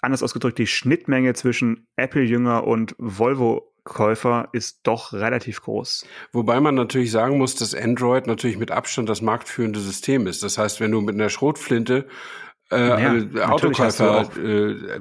[0.00, 6.06] anders ausgedrückt, die Schnittmenge zwischen Apple-Jünger und Volvo Käufer ist doch relativ groß.
[6.32, 10.42] Wobei man natürlich sagen muss, dass Android natürlich mit Abstand das marktführende System ist.
[10.42, 12.08] Das heißt, wenn du mit einer Schrotflinte
[12.70, 15.00] äh, ja, Autokäufer äh, äh,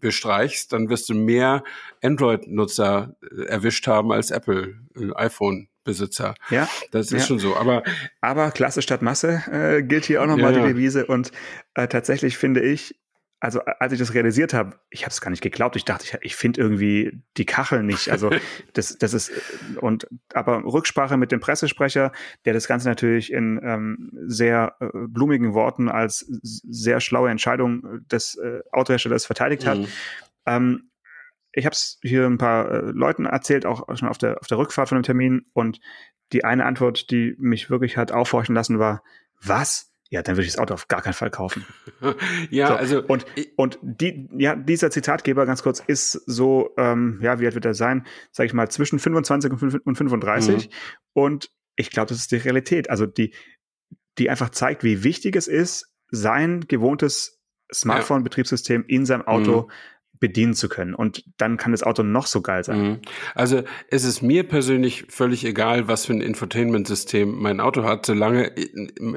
[0.00, 1.62] bestreichst, dann wirst du mehr
[2.02, 6.34] Android-Nutzer äh, erwischt haben als Apple äh, iPhone-Besitzer.
[6.50, 7.26] Ja, das ist ja.
[7.26, 7.56] schon so.
[7.56, 7.82] Aber
[8.20, 11.30] aber Klasse statt Masse äh, gilt hier auch nochmal ja, die Devise und
[11.74, 12.96] äh, tatsächlich finde ich
[13.44, 15.76] also als ich das realisiert habe, ich habe es gar nicht geglaubt.
[15.76, 18.08] Ich dachte, ich, ich finde irgendwie die Kachel nicht.
[18.08, 18.30] Also
[18.72, 19.32] das, das ist
[19.80, 22.12] und aber Rücksprache mit dem Pressesprecher,
[22.46, 28.36] der das Ganze natürlich in ähm, sehr äh, blumigen Worten als sehr schlaue Entscheidung des
[28.36, 29.78] äh, Autoherstellers verteidigt hat.
[29.78, 29.86] Mhm.
[30.46, 30.90] Ähm,
[31.52, 34.56] ich habe es hier ein paar äh, Leuten erzählt, auch schon auf der auf der
[34.56, 35.44] Rückfahrt von dem Termin.
[35.52, 35.80] Und
[36.32, 39.02] die eine Antwort, die mich wirklich hat aufhorchen lassen, war:
[39.42, 39.93] Was?
[40.14, 41.66] Ja, dann würde ich das Auto auf gar keinen Fall kaufen.
[42.50, 47.40] ja, so, also und und die ja dieser Zitatgeber ganz kurz ist so ähm, ja
[47.40, 48.06] wie alt wird er sein?
[48.30, 49.50] Sag ich mal zwischen 25
[49.84, 50.72] und 35 mhm.
[51.14, 52.90] und ich glaube, das ist die Realität.
[52.90, 53.34] Also die
[54.18, 57.42] die einfach zeigt, wie wichtig es ist, sein gewohntes
[57.74, 59.72] Smartphone-Betriebssystem in seinem Auto mhm
[60.24, 60.94] bedienen zu können.
[60.94, 62.80] Und dann kann das Auto noch so geil sein.
[62.80, 62.98] Mhm.
[63.34, 68.56] Also es ist mir persönlich völlig egal, was für ein Infotainment-System mein Auto hat, solange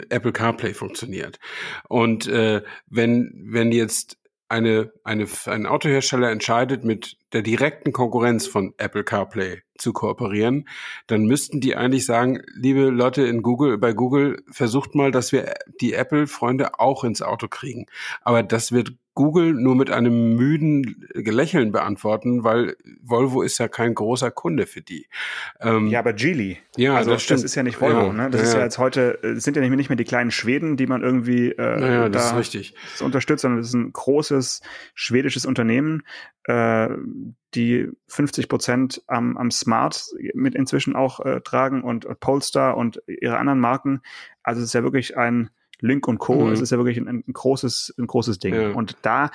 [0.10, 1.39] Apple CarPlay funktioniert.
[1.88, 4.17] Und äh, wenn, wenn jetzt
[4.50, 10.67] eine, eine, ein Autohersteller entscheidet, mit der direkten Konkurrenz von Apple CarPlay zu kooperieren,
[11.08, 15.54] dann müssten die eigentlich sagen, liebe Leute in Google, bei Google, versucht mal, dass wir
[15.80, 17.86] die Apple-Freunde auch ins Auto kriegen.
[18.24, 23.95] Aber das wird Google nur mit einem müden Gelächeln beantworten, weil Volvo ist ja kein
[23.95, 25.08] großer Kunde für die.
[25.60, 26.60] Ähm, ja, aber Geely.
[26.75, 28.06] Ja, also das, das ist ja nicht Volvo.
[28.06, 28.30] Ja, ne?
[28.30, 28.47] Das ja.
[28.47, 31.49] ist ja jetzt heute, das sind ja nicht mehr die kleinen Schweden, die man irgendwie
[31.49, 34.62] äh, naja, das da unterstützt, sondern das ist ein großes
[34.93, 36.03] schwedisches Unternehmen,
[36.43, 36.89] äh,
[37.56, 43.01] die 50 Prozent am, am Smart mit inzwischen auch äh, tragen und, und Polestar und
[43.08, 44.01] ihre anderen Marken.
[44.43, 45.49] Also es ist ja wirklich ein
[45.80, 46.46] Link und Co.
[46.46, 46.52] Mhm.
[46.52, 48.54] Es ist ja wirklich ein, ein großes, ein großes Ding.
[48.54, 48.70] Ja.
[48.72, 49.32] Und da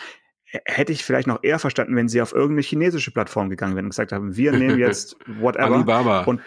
[0.65, 3.91] hätte ich vielleicht noch eher verstanden, wenn sie auf irgendeine chinesische Plattform gegangen wären und
[3.91, 5.77] gesagt haben, wir nehmen jetzt whatever.
[5.77, 6.25] Alibaba.
[6.25, 6.41] Und,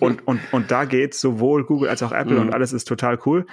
[0.00, 2.42] und, und, und da geht sowohl Google als auch Apple mhm.
[2.42, 3.46] und alles ist total cool.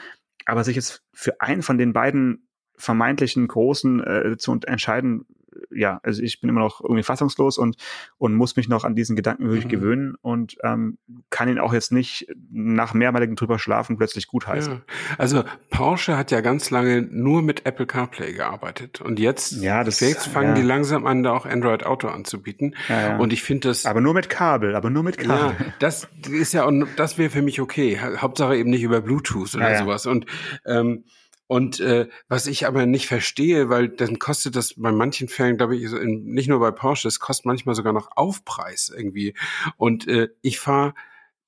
[0.45, 5.25] Aber sich jetzt für einen von den beiden vermeintlichen großen äh, zu entscheiden,
[5.71, 7.75] ja, also ich bin immer noch irgendwie fassungslos und,
[8.17, 9.69] und muss mich noch an diesen Gedanken wirklich mhm.
[9.69, 10.97] gewöhnen und ähm,
[11.29, 14.73] kann ihn auch jetzt nicht nach mehrmaligen drüber schlafen plötzlich gutheißen.
[14.73, 14.81] Ja.
[15.17, 19.99] Also Porsche hat ja ganz lange nur mit Apple CarPlay gearbeitet und jetzt, ja, das,
[19.99, 20.55] jetzt fangen ja.
[20.55, 22.75] die langsam an, da auch Android Auto anzubieten.
[22.89, 23.85] Ja, und ich finde das.
[23.85, 25.55] Aber nur mit Kabel, aber nur mit Kabel.
[25.59, 27.99] Ja, das ist ja, das wäre für mich okay.
[27.99, 30.05] Hauptsache eben nicht über Bluetooth oder sowas.
[30.05, 30.25] Und
[30.65, 31.05] ähm,
[31.47, 35.75] und äh, was ich aber nicht verstehe, weil dann kostet das bei manchen Fällen, glaube
[35.75, 39.35] ich, in, nicht nur bei Porsche, es kostet manchmal sogar noch Aufpreis irgendwie.
[39.77, 40.93] Und äh, ich fahre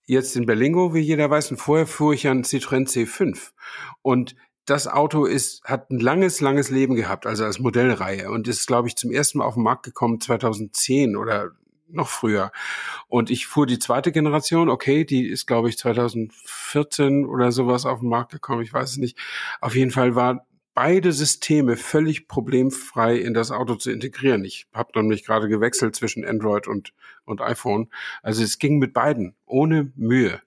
[0.06, 3.52] jetzt in Berlingo, wie jeder weiß, und vorher fuhr ich einen Citroën C5.
[4.02, 8.66] Und das Auto ist, hat ein langes, langes Leben gehabt, also als Modellreihe und ist,
[8.66, 11.52] glaube ich, zum ersten Mal auf den Markt gekommen 2010 oder
[11.88, 12.52] noch früher.
[13.08, 18.00] Und ich fuhr die zweite Generation, okay, die ist, glaube ich, 2014 oder sowas auf
[18.00, 19.18] den Markt gekommen, ich weiß es nicht.
[19.62, 20.46] Auf jeden Fall war
[20.76, 24.44] beide Systeme völlig problemfrei in das Auto zu integrieren.
[24.44, 26.94] Ich habe nämlich gerade gewechselt zwischen Android und,
[27.24, 27.88] und iPhone.
[28.22, 30.42] Also es ging mit beiden, ohne Mühe.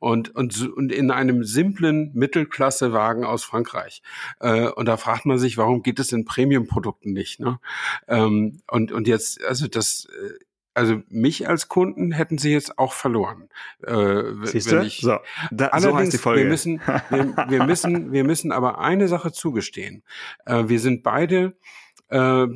[0.00, 4.02] Und, und, und in einem simplen Mittelklassewagen aus Frankreich.
[4.40, 7.38] Äh, und da fragt man sich, warum geht es in Premium-Produkten nicht?
[7.38, 7.60] Ne?
[8.08, 12.92] Ähm, und, und jetzt, also das äh, also mich als Kunden hätten sie jetzt auch
[12.92, 13.48] verloren.
[13.82, 14.82] Äh, Siehst du?
[14.82, 15.18] Ich, so,
[15.50, 20.02] da, so Wir müssen, wir, wir, müssen, wir müssen aber eine Sache zugestehen.
[20.44, 21.56] Äh, wir sind beide,
[22.08, 22.46] äh,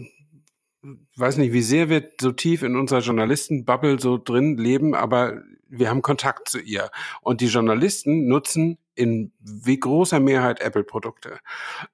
[1.17, 5.89] weiß nicht, wie sehr wir so tief in unserer Journalistenbubble so drin leben, aber wir
[5.89, 6.91] haben Kontakt zu ihr.
[7.21, 11.39] Und die Journalisten nutzen in wie großer Mehrheit Apple-Produkte.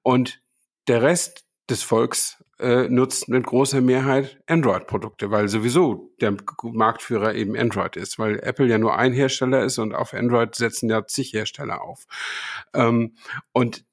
[0.02, 0.40] Und
[0.88, 7.56] der Rest des Volks äh, nutzt mit großer Mehrheit Android-Produkte, weil sowieso der Marktführer eben
[7.56, 11.32] Android ist, weil Apple ja nur ein Hersteller ist und auf Android setzen ja zig
[11.32, 12.04] Hersteller auf.
[12.74, 13.14] Ähm,
[13.52, 13.84] und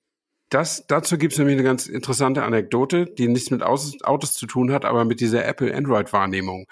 [0.49, 4.73] das, dazu gibt es nämlich eine ganz interessante Anekdote, die nichts mit Autos, zu tun
[4.73, 6.67] hat, aber mit dieser Apple-Android-Wahrnehmung.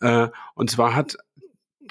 [0.00, 1.16] Äh, und zwar hat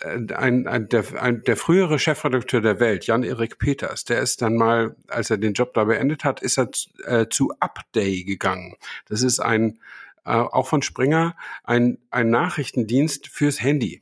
[0.04, 4.96] ein, ein, der, ein, der frühere Chefredakteur der Welt, Jan-Erik Peters, der ist dann mal,
[5.08, 6.70] als er den Job da beendet hat, ist er
[7.06, 8.76] äh, zu Upday gegangen.
[9.08, 9.80] Das ist ein,
[10.26, 14.02] äh, auch von Springer, ein, ein Nachrichtendienst fürs Handy.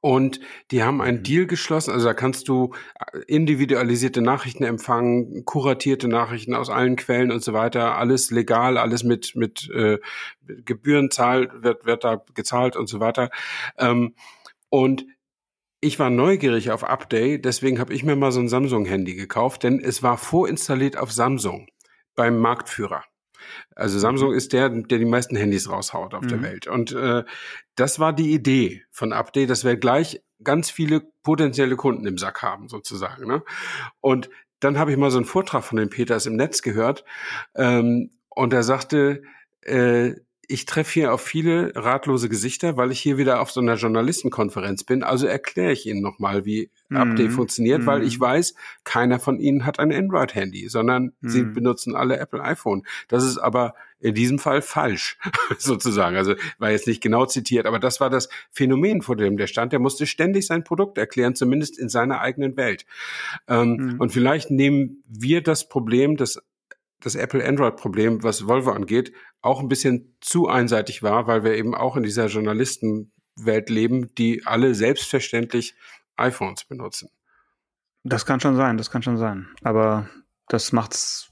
[0.00, 0.38] Und
[0.70, 1.22] die haben einen mhm.
[1.22, 2.74] Deal geschlossen, also da kannst du
[3.14, 9.02] äh, individualisierte Nachrichten empfangen, kuratierte Nachrichten aus allen Quellen und so weiter, alles legal, alles
[9.02, 9.98] mit mit äh,
[10.46, 13.30] Gebühren zahlt, wird wird da gezahlt und so weiter.
[13.78, 14.14] Ähm,
[14.74, 15.06] und
[15.80, 19.78] ich war neugierig auf Update, deswegen habe ich mir mal so ein Samsung-Handy gekauft, denn
[19.78, 21.68] es war vorinstalliert auf Samsung
[22.16, 23.04] beim Marktführer.
[23.76, 26.28] Also Samsung ist der, der die meisten Handys raushaut auf mhm.
[26.28, 26.66] der Welt.
[26.66, 27.22] Und äh,
[27.76, 32.42] das war die Idee von Update, dass wir gleich ganz viele potenzielle Kunden im Sack
[32.42, 33.28] haben, sozusagen.
[33.28, 33.44] Ne?
[34.00, 37.04] Und dann habe ich mal so einen Vortrag von den Peters im Netz gehört.
[37.54, 39.22] Ähm, und er sagte,
[39.60, 40.14] äh,
[40.48, 44.84] ich treffe hier auf viele ratlose Gesichter, weil ich hier wieder auf so einer Journalistenkonferenz
[44.84, 45.02] bin.
[45.02, 47.86] Also erkläre ich Ihnen nochmal, wie mm, Update funktioniert, mm.
[47.86, 48.54] weil ich weiß,
[48.84, 51.28] keiner von Ihnen hat ein Android-Handy, sondern mm.
[51.28, 52.82] sie benutzen alle Apple iPhone.
[53.08, 55.18] Das ist aber in diesem Fall falsch,
[55.58, 56.16] sozusagen.
[56.16, 59.72] Also war jetzt nicht genau zitiert, aber das war das Phänomen, vor dem der stand.
[59.72, 62.84] Der musste ständig sein Produkt erklären, zumindest in seiner eigenen Welt.
[63.48, 64.00] Ähm, mm.
[64.00, 66.40] Und vielleicht nehmen wir das Problem des
[67.04, 69.12] das Apple-Android-Problem, was Volvo angeht,
[69.42, 74.46] auch ein bisschen zu einseitig war, weil wir eben auch in dieser Journalistenwelt leben, die
[74.46, 75.74] alle selbstverständlich
[76.16, 77.10] iPhones benutzen.
[78.04, 79.48] Das kann schon sein, das kann schon sein.
[79.62, 80.08] Aber
[80.48, 81.30] das macht's,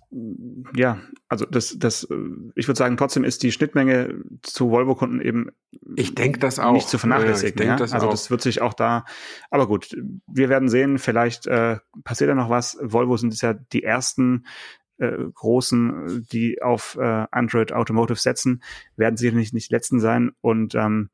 [0.74, 2.06] ja, also das, das,
[2.54, 5.50] ich würde sagen, trotzdem ist die Schnittmenge zu Volvo-Kunden eben
[5.96, 6.72] ich das auch.
[6.72, 7.66] nicht zu vernachlässigen.
[7.66, 8.11] Ja, das also auch.
[8.11, 9.04] das wird sich auch da,
[9.50, 9.94] aber gut,
[10.26, 12.78] wir werden sehen, vielleicht äh, passiert da noch was.
[12.80, 14.46] Volvo sind es ja die ersten,
[14.98, 18.62] äh, großen, die auf äh, Android Automotive setzen,
[18.96, 20.33] werden sicherlich nicht die letzten sein.
[20.40, 21.11] Und ähm,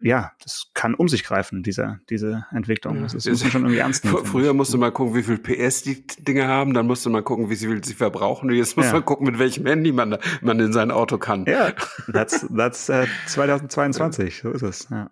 [0.00, 3.02] ja, das kann um sich greifen, diese, diese Entwicklung.
[3.02, 4.24] Das ist, muss man schon irgendwie ernst nehmen.
[4.26, 7.56] Früher musste man gucken, wie viel PS die Dinge haben, dann musste man gucken, wie
[7.56, 8.50] viel sie verbrauchen.
[8.50, 8.92] Und jetzt muss ja.
[8.92, 11.46] man gucken, mit welchem Handy man, man in sein Auto kann.
[11.46, 11.72] Ja,
[12.12, 14.88] that's, that's uh, 2022, so ist es.
[14.90, 15.10] Ja.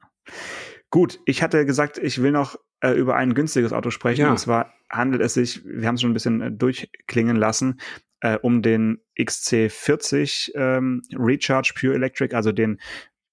[0.91, 4.23] Gut, ich hatte gesagt, ich will noch äh, über ein günstiges Auto sprechen.
[4.23, 4.31] Ja.
[4.31, 7.81] Und zwar handelt es sich, wir haben es schon ein bisschen äh, durchklingen lassen,
[8.21, 12.81] äh, um den XC40 ähm, Recharge Pure Electric, also den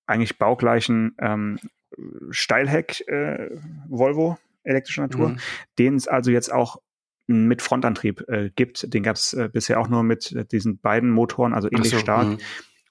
[0.08, 1.60] eigentlich baugleichen ähm,
[2.32, 3.50] Steilheck äh,
[3.88, 5.40] Volvo elektrischer Natur, mhm.
[5.78, 6.82] den es also jetzt auch
[7.28, 8.92] mit Frontantrieb äh, gibt.
[8.94, 12.00] Den gab es äh, bisher auch nur mit äh, diesen beiden Motoren, also ähnlich so,
[12.00, 12.28] stark.
[12.28, 12.38] Mh.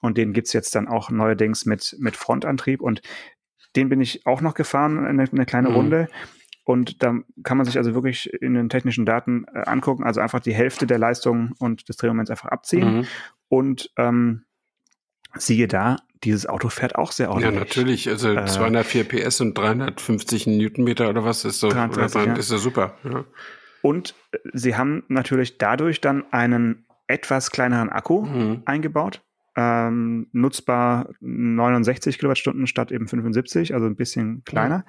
[0.01, 2.79] Und den gibt's jetzt dann auch neuerdings mit, mit Frontantrieb.
[2.81, 3.01] Und
[3.75, 5.75] den bin ich auch noch gefahren, eine, eine kleine mhm.
[5.75, 6.07] Runde.
[6.69, 10.39] Und da kann man sich also wirklich in den technischen Daten äh, angucken, also einfach
[10.39, 12.97] die Hälfte der Leistung und des Drehmoments einfach abziehen.
[12.97, 13.07] Mhm.
[13.47, 14.43] Und ähm,
[15.35, 17.55] siehe da, dieses Auto fährt auch sehr ordentlich.
[17.55, 18.07] Ja, natürlich.
[18.07, 22.33] Also äh, 204 PS und 350 Newtonmeter oder was ist so, 33, ja.
[22.35, 22.93] ist ja super.
[23.03, 23.25] Ja.
[23.81, 28.61] Und äh, sie haben natürlich dadurch dann einen etwas kleineren Akku mhm.
[28.65, 29.23] eingebaut
[29.59, 34.85] ähm, nutzbar 69 Kilowattstunden statt eben 75, also ein bisschen kleiner.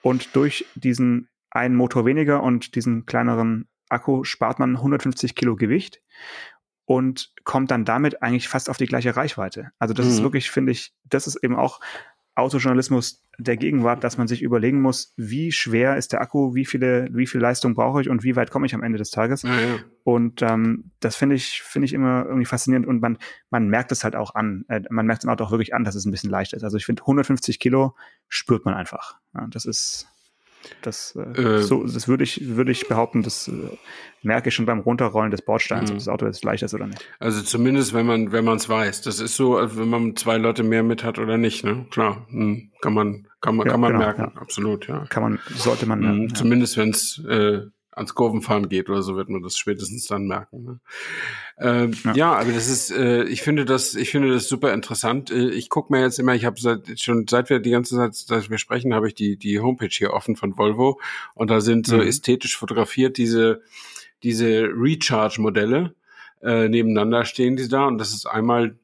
[0.00, 6.00] Und durch diesen einen Motor weniger und diesen kleineren Akku spart man 150 Kilo Gewicht
[6.84, 9.72] und kommt dann damit eigentlich fast auf die gleiche Reichweite.
[9.80, 10.12] Also das mhm.
[10.12, 11.80] ist wirklich, finde ich, das ist eben auch
[12.34, 17.08] Autojournalismus der Gegenwart, dass man sich überlegen muss, wie schwer ist der Akku, wie viele,
[17.12, 19.42] wie viel Leistung brauche ich und wie weit komme ich am Ende des Tages.
[19.42, 19.78] Ja, ja.
[20.04, 23.18] Und ähm, das finde ich, finde ich immer irgendwie faszinierend und man,
[23.50, 24.64] man merkt es halt auch an.
[24.68, 26.64] Äh, man merkt es im Auto auch wirklich an, dass es ein bisschen leicht ist.
[26.64, 27.94] Also ich finde 150 Kilo
[28.28, 29.16] spürt man einfach.
[29.34, 30.08] Ja, das ist
[30.82, 33.52] das, äh, äh, so, das würde ich, würde ich behaupten, das äh,
[34.22, 35.98] merke ich schon beim Runterrollen des Bordsteins, ob mhm.
[35.98, 37.04] das Auto jetzt leicht ist oder nicht.
[37.18, 39.02] Also zumindest, wenn man, wenn man es weiß.
[39.02, 41.86] Das ist so, wenn man zwei Leute mehr mit hat oder nicht, ne?
[41.90, 44.40] Klar, hm, kann man, kann man, ja, kann man genau, merken, ja.
[44.40, 45.04] absolut, ja.
[45.08, 46.22] Kann man, sollte man merken.
[46.24, 50.26] Mhm, zumindest, wenn es äh, ans Kurvenfahren geht oder so, wird man das spätestens dann
[50.26, 50.64] merken.
[50.64, 50.80] Ne?
[51.58, 52.14] Ähm, ja.
[52.14, 55.30] ja, aber das ist, äh, ich finde das, ich finde das super interessant.
[55.30, 58.14] Äh, ich gucke mir jetzt immer, ich habe seit schon seit wir die ganze Zeit,
[58.14, 61.00] seit wir sprechen, habe ich die die Homepage hier offen von Volvo
[61.34, 62.02] und da sind so mhm.
[62.02, 63.62] ästhetisch fotografiert diese
[64.22, 65.94] diese Recharge-Modelle
[66.42, 68.76] äh, nebeneinander stehen die da und das ist einmal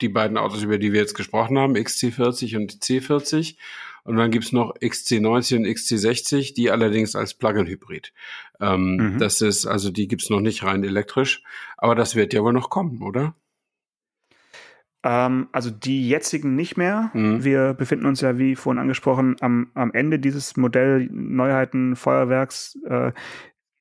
[0.00, 3.56] die beiden Autos, über die wir jetzt gesprochen haben, XC40 und C40
[4.04, 8.12] und dann gibt's noch XC90 und XC60, die allerdings als Plug-in-Hybrid.
[8.60, 9.18] Ähm, mhm.
[9.18, 11.42] Das ist, also die gibt's noch nicht rein elektrisch,
[11.76, 13.34] aber das wird ja wohl noch kommen, oder?
[15.02, 17.10] Ähm, also die jetzigen nicht mehr.
[17.14, 17.42] Mhm.
[17.44, 22.78] Wir befinden uns ja, wie vorhin angesprochen, am, am Ende dieses Modell Neuheiten Feuerwerks.
[22.86, 23.12] Äh,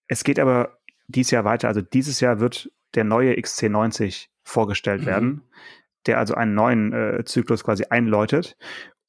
[0.08, 1.68] es geht aber dieses Jahr weiter.
[1.68, 5.06] Also dieses Jahr wird der neue XC90 vorgestellt mhm.
[5.06, 5.42] werden,
[6.06, 8.58] der also einen neuen äh, Zyklus quasi einläutet.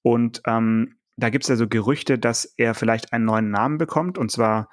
[0.02, 4.18] Und ähm, da gibt es also Gerüchte, dass er vielleicht einen neuen Namen bekommt.
[4.18, 4.68] Und zwar,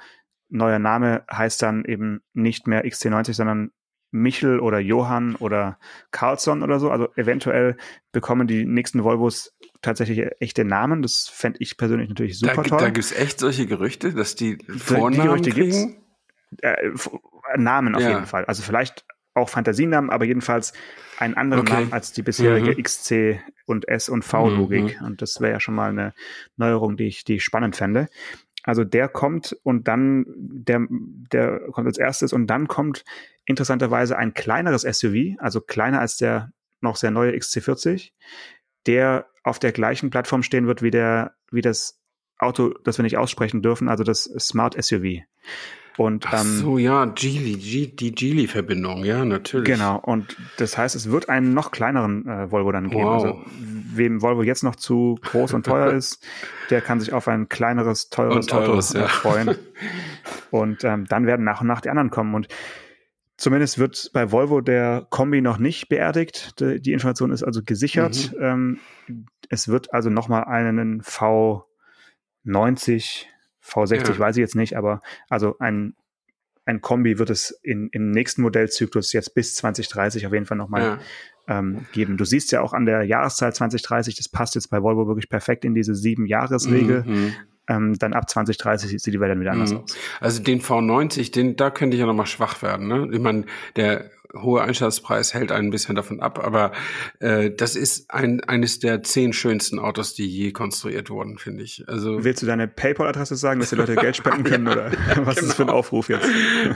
[0.49, 3.71] neuer Name heißt dann eben nicht mehr XC90, sondern
[4.11, 5.77] Michel oder Johann oder
[6.11, 6.89] Carlsson oder so.
[6.89, 7.75] Also eventuell
[8.11, 11.01] bekommen die nächsten Volvos tatsächlich echte Namen.
[11.01, 12.79] Das fände ich persönlich natürlich super da, toll.
[12.79, 16.03] Da gibt es echt solche Gerüchte, dass die Vornamen die Gerüchte kriegen?
[16.61, 16.91] Äh,
[17.57, 18.09] Namen auf ja.
[18.09, 18.45] jeden Fall.
[18.45, 19.05] Also vielleicht
[19.37, 20.73] auch Fantasienamen, aber jedenfalls
[21.17, 21.73] einen anderen okay.
[21.73, 22.83] Namen als die bisherige mhm.
[22.83, 24.99] XC und S und V-Logik.
[24.99, 25.05] Mhm.
[25.05, 26.13] Und das wäre ja schon mal eine
[26.57, 28.07] Neuerung, die ich, die ich spannend fände.
[28.63, 33.05] Also der kommt und dann, der, der kommt als erstes und dann kommt
[33.45, 38.11] interessanterweise ein kleineres SUV, also kleiner als der noch sehr neue XC40,
[38.85, 42.01] der auf der gleichen Plattform stehen wird wie der, wie das
[42.39, 45.23] Auto, das wir nicht aussprechen dürfen, also das Smart SUV.
[45.97, 49.65] Und, Ach ähm, so, ja, Geely, G die Geely-Verbindung, ja, natürlich.
[49.65, 53.03] Genau, und das heißt, es wird einen noch kleineren äh, Volvo dann geben.
[53.03, 53.23] Wow.
[53.23, 53.41] Also,
[53.93, 56.23] wem Volvo jetzt noch zu groß und teuer ist,
[56.69, 59.07] der kann sich auf ein kleineres, teures, teures, Auto äh, ja.
[59.07, 59.55] freuen.
[60.49, 62.33] Und ähm, dann werden nach und nach die anderen kommen.
[62.33, 62.47] Und
[63.37, 66.59] Zumindest wird bei Volvo der Kombi noch nicht beerdigt.
[66.59, 68.33] Die Information ist also gesichert.
[68.35, 68.43] Mhm.
[68.43, 68.79] Ähm,
[69.49, 73.27] es wird also nochmal einen V90
[73.67, 74.19] V60 ja.
[74.19, 75.95] weiß ich jetzt nicht, aber also ein,
[76.65, 80.99] ein Kombi wird es in, im nächsten Modellzyklus jetzt bis 2030 auf jeden Fall nochmal
[81.47, 81.59] ja.
[81.59, 82.17] ähm, geben.
[82.17, 85.65] Du siehst ja auch an der Jahreszahl 2030, das passt jetzt bei Volvo wirklich perfekt
[85.65, 87.03] in diese sieben Jahresregel.
[87.05, 87.33] Mhm.
[87.69, 89.79] Ähm, dann ab 2030 sieht die Welt dann wieder anders mhm.
[89.79, 89.97] aus.
[90.21, 92.87] Also den V90, den, da könnte ich ja nochmal schwach werden.
[92.87, 93.09] Ne?
[93.11, 93.45] Ich meine,
[93.75, 96.71] der hohe Einstiegspreis hält ein bisschen davon ab, aber
[97.19, 101.87] äh, das ist ein, eines der zehn schönsten Autos, die je konstruiert wurden, finde ich.
[101.87, 105.15] Also Willst du deine PayPal-Adresse sagen, dass die Leute Geld spenden können oder ja, was
[105.15, 105.29] genau.
[105.29, 105.79] ist das für ein genau.
[105.79, 106.27] Aufruf jetzt?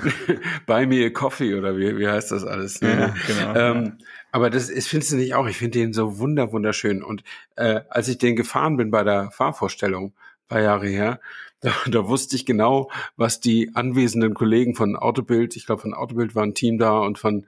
[0.66, 2.80] Buy me a coffee oder wie, wie heißt das alles?
[2.80, 3.16] Ja, ja.
[3.28, 3.56] genau.
[3.56, 3.98] Ähm.
[4.32, 5.46] Aber das ist, findest du nicht auch?
[5.48, 7.04] Ich finde den so wunder wunderschön.
[7.04, 7.24] Und
[7.58, 10.14] äh, als ich den gefahren bin bei der Fahrvorstellung,
[10.48, 11.20] paar Jahre her,
[11.62, 16.36] da, da wusste ich genau, was die anwesenden Kollegen von Autobild, ich glaube von Autobild
[16.36, 17.46] war ein Team da und von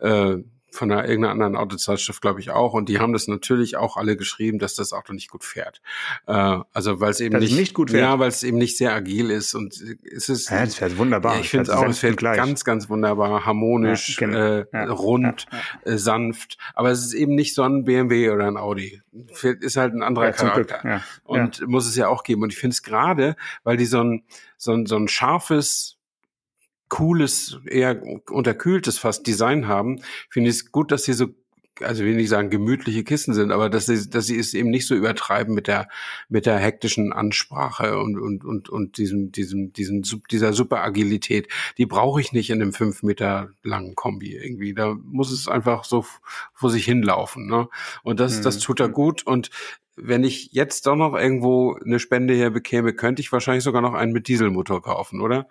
[0.00, 0.36] äh,
[0.72, 2.72] von einer irgendeiner anderen Autozeitschrift, glaube ich, auch.
[2.72, 5.82] Und die haben das natürlich auch alle geschrieben, dass das Auto nicht gut fährt.
[6.26, 8.02] Äh, also weil es eben nicht, nicht, gut fährt.
[8.02, 9.54] Ja, weil es eben nicht sehr agil ist.
[9.54, 10.50] Und es ist.
[10.50, 11.34] Ja, es fährt wunderbar.
[11.34, 12.36] Ja, ich finde es auch, es fährt gleich.
[12.36, 14.38] ganz, ganz wunderbar, harmonisch, ja, genau.
[14.70, 15.46] äh, rund,
[15.84, 16.56] äh, sanft.
[16.74, 19.02] Aber es ist eben nicht so ein BMW oder ein Audi.
[19.42, 21.02] Ist halt ein anderer Charakter.
[21.24, 22.42] Und muss es ja auch geben.
[22.42, 24.24] Und ich finde es gerade, weil die so ein,
[24.56, 25.98] so ein, so ein scharfes,
[26.92, 31.28] cooles, eher unterkühltes fast Design haben, finde ich es gut, dass sie so
[31.80, 34.86] also will nicht sagen gemütliche Kissen sind, aber dass sie, dass sie es eben nicht
[34.86, 35.88] so übertreiben mit der
[36.28, 41.48] mit der hektischen Ansprache und und und und diesem diesem diesem dieser super Agilität.
[41.78, 44.74] Die brauche ich nicht in einem fünf Meter langen Kombi irgendwie.
[44.74, 46.04] Da muss es einfach so
[46.52, 47.46] vor sich hinlaufen.
[47.46, 47.68] Ne?
[48.02, 48.42] Und das mhm.
[48.42, 49.26] das tut er gut.
[49.26, 49.48] Und
[49.96, 53.94] wenn ich jetzt doch noch irgendwo eine Spende her bekäme, könnte ich wahrscheinlich sogar noch
[53.94, 55.48] einen mit Dieselmotor kaufen, oder?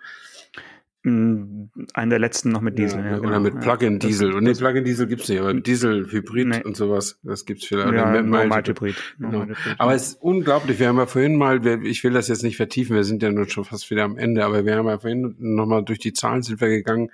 [1.04, 3.00] Einen der letzten noch mit Diesel.
[3.00, 3.40] Ja, ja, oder genau.
[3.40, 4.34] mit Plug-in-Diesel.
[4.34, 6.62] Und nee, Plug-in-Diesel gibt's nicht, aber Diesel-Hybrid nee.
[6.62, 7.92] und sowas, das gibt's vielleicht.
[7.92, 8.94] Ja, Mild-Hybrid.
[9.18, 9.46] Genau.
[9.78, 10.78] Aber es ist unglaublich.
[10.78, 13.48] Wir haben ja vorhin mal, ich will das jetzt nicht vertiefen, wir sind ja nun
[13.48, 16.60] schon fast wieder am Ende, aber wir haben ja vorhin nochmal durch die Zahlen sind
[16.60, 17.10] wir gegangen.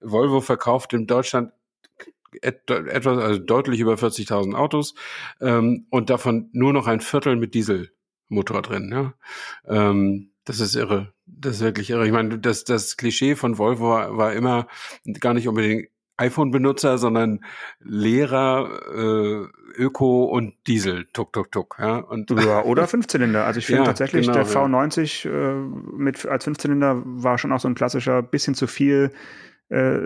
[0.00, 1.52] Volvo verkauft in Deutschland
[2.42, 4.94] etwas, also deutlich über 40.000 Autos
[5.40, 8.90] ähm, und davon nur noch ein Viertel mit Dieselmotor drin.
[8.92, 9.14] Ja?
[9.66, 11.12] Ähm, das ist irre.
[11.30, 12.06] Das ist wirklich irre.
[12.06, 14.66] Ich meine, das, das Klischee von Volvo war, war immer
[15.20, 17.44] gar nicht unbedingt iPhone-Benutzer, sondern
[17.80, 19.46] Lehrer, äh,
[19.80, 21.76] Öko und Diesel, tuk, tuk, tuk.
[21.78, 23.44] Ja, und ja, oder Fünfzylinder.
[23.44, 25.54] Also ich finde ja, tatsächlich, genau, der V90 äh,
[25.96, 29.12] mit, als Fünfzylinder war schon auch so ein klassischer, bisschen zu viel
[29.70, 30.00] äh,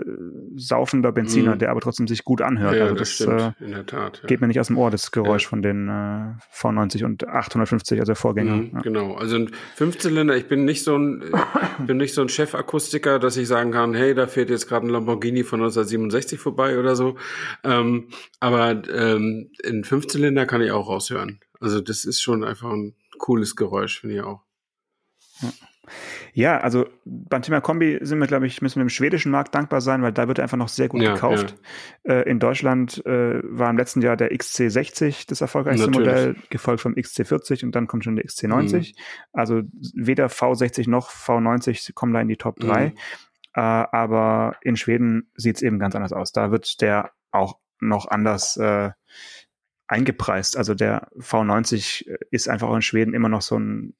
[0.55, 1.59] saufender Benziner, mm.
[1.59, 2.75] der aber trotzdem sich gut anhört.
[2.75, 4.27] Ja, also das, das äh, in der Tat, ja.
[4.27, 5.49] geht mir nicht aus dem Ohr, das Geräusch ja.
[5.49, 8.55] von den äh, V90 und 850, also Vorgänger.
[8.55, 11.23] Mm, genau, also ein Fünfzylinder, ich bin nicht so ein,
[11.79, 14.89] bin nicht so ein Chefakustiker, dass ich sagen kann, hey, da fährt jetzt gerade ein
[14.89, 17.15] Lamborghini von 1967 vorbei oder so.
[17.63, 18.09] Ähm,
[18.39, 21.39] aber ähm, in Fünfzylinder kann ich auch raushören.
[21.59, 24.41] Also das ist schon einfach ein cooles Geräusch, finde ich auch.
[26.33, 26.59] Ja.
[26.59, 30.01] Also beim Thema Kombi sind wir, glaube ich, müssen wir im schwedischen Markt dankbar sein,
[30.01, 31.55] weil da wird einfach noch sehr gut ja, gekauft.
[32.03, 32.15] Ja.
[32.15, 36.07] Äh, in Deutschland äh, war im letzten Jahr der XC60 das erfolgreichste Natürlich.
[36.07, 38.77] Modell, gefolgt vom XC40 und dann kommt schon der XC90.
[38.77, 38.93] Mhm.
[39.31, 39.61] Also
[39.95, 42.87] weder V60 noch V90 kommen da in die Top 3.
[42.87, 42.93] Mhm.
[43.55, 46.31] Äh, aber in Schweden sieht es eben ganz anders aus.
[46.31, 48.91] Da wird der auch noch anders äh,
[49.87, 50.57] eingepreist.
[50.57, 53.93] Also der V90 ist einfach auch in Schweden immer noch so ein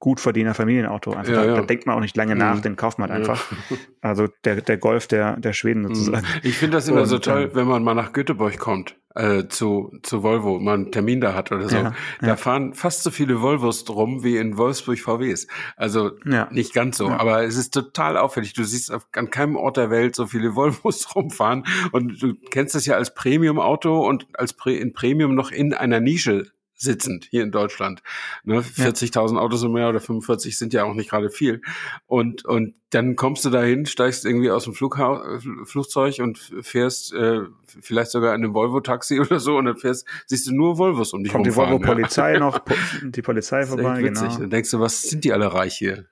[0.00, 1.12] Gutverdiener Familienauto.
[1.12, 1.54] Einfach ja, da, ja.
[1.56, 2.62] da, denkt man auch nicht lange nach, mhm.
[2.62, 3.50] den kauft man einfach.
[3.50, 3.76] Ja.
[4.02, 5.94] Also der, der Golf der, der Schweden mhm.
[5.94, 6.26] sozusagen.
[6.42, 9.46] Ich finde das immer Und, so toll, ähm, wenn man mal nach Göteborg kommt, äh,
[9.46, 11.92] zu, zu Volvo, man einen Termin da hat oder so.
[12.22, 15.48] Da fahren fast so viele Volvos drum wie in Wolfsburg VWs.
[15.76, 16.12] Also
[16.50, 18.54] nicht ganz so, aber es ist total auffällig.
[18.54, 21.64] Du siehst auf, an keinem Ort der Welt so viele Volvos rumfahren.
[21.92, 26.00] Und du kennst das ja als Premium-Auto und als Pre in Premium noch in einer
[26.00, 26.46] Nische
[26.80, 28.02] sitzend hier in Deutschland.
[28.42, 31.60] Ne, 40.000 Autos im Jahr oder 45 sind ja auch nicht gerade viel.
[32.06, 37.42] Und, und dann kommst du dahin, steigst irgendwie aus dem Flugha Flugzeug und fährst äh,
[37.66, 41.22] vielleicht sogar in einem Volvo-Taxi oder so und dann fährst, siehst du nur Volvos um
[41.22, 42.40] dich Kommt die Volvo-Polizei ja.
[42.40, 42.64] noch,
[43.02, 44.28] die Polizei vorbei, witzig.
[44.28, 44.38] genau.
[44.38, 46.06] Dann denkst du, was sind die alle reich hier?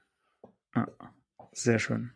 [0.77, 0.87] Ja,
[1.53, 2.13] sehr schön.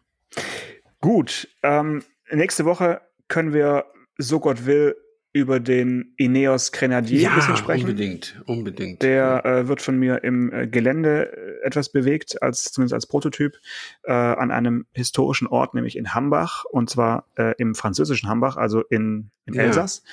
[1.01, 3.87] Gut, ähm, nächste Woche können wir,
[4.19, 4.95] so Gott will,
[5.33, 7.89] über den Ineos Grenadier ja, ein bisschen sprechen.
[7.89, 9.03] unbedingt, unbedingt.
[9.03, 13.57] Der äh, wird von mir im äh, Gelände äh, etwas bewegt, als zumindest als Prototyp,
[14.03, 18.83] äh, an einem historischen Ort, nämlich in Hambach, und zwar äh, im französischen Hambach, also
[18.83, 19.63] in, in ja.
[19.63, 20.05] Elsass.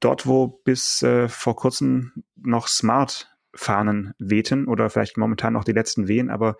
[0.00, 6.08] Dort, wo bis äh, vor kurzem noch Smart-Fahnen wehten oder vielleicht momentan noch die letzten
[6.08, 6.56] wehen, aber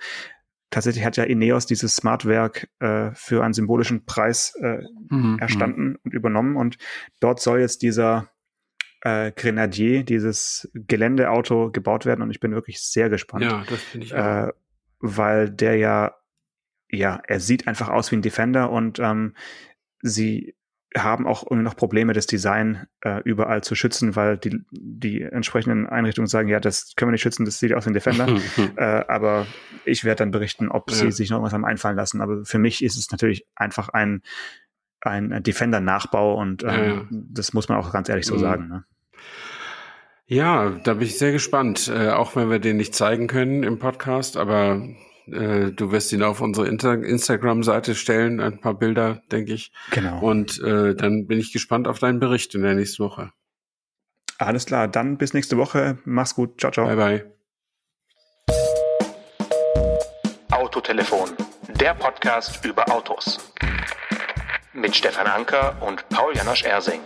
[0.74, 5.98] tatsächlich hat ja Ineos dieses Smartwerk äh, für einen symbolischen Preis äh, mhm, erstanden mhm.
[6.02, 6.56] und übernommen.
[6.56, 6.78] Und
[7.20, 8.28] dort soll jetzt dieser
[9.02, 12.22] äh, Grenadier, dieses Geländeauto gebaut werden.
[12.22, 13.44] Und ich bin wirklich sehr gespannt.
[13.44, 14.48] Ja, das finde ich auch.
[14.48, 14.52] Äh,
[14.98, 16.16] weil der ja,
[16.90, 19.34] ja, er sieht einfach aus wie ein Defender und ähm,
[20.00, 20.56] sie
[20.96, 26.28] haben auch noch Probleme, das Design äh, überall zu schützen, weil die, die entsprechenden Einrichtungen
[26.28, 28.28] sagen, ja, das können wir nicht schützen, das sieht aus wie ein Defender.
[28.76, 29.46] äh, aber
[29.84, 30.96] ich werde dann berichten, ob ja.
[30.96, 32.20] sie sich noch irgendwas haben einfallen lassen.
[32.20, 34.22] Aber für mich ist es natürlich einfach ein,
[35.00, 37.06] ein Defender-Nachbau und ja, ja.
[37.10, 38.40] das muss man auch ganz ehrlich so mhm.
[38.40, 38.68] sagen.
[38.68, 38.84] Ne?
[40.26, 43.78] Ja, da bin ich sehr gespannt, äh, auch wenn wir den nicht zeigen können im
[43.78, 44.80] Podcast, aber
[45.26, 49.72] äh, du wirst ihn auf unsere Inter Instagram-Seite stellen, ein paar Bilder, denke ich.
[49.90, 50.20] Genau.
[50.20, 53.32] Und äh, dann bin ich gespannt auf deinen Bericht in der nächsten Woche.
[54.38, 55.98] Alles klar, dann bis nächste Woche.
[56.04, 56.60] Mach's gut.
[56.60, 56.86] Ciao, ciao.
[56.86, 57.34] Bye, bye.
[60.50, 61.30] Autotelefon,
[61.80, 63.38] der Podcast über Autos.
[64.72, 67.00] Mit Stefan Anker und Paul Janosch Ersing.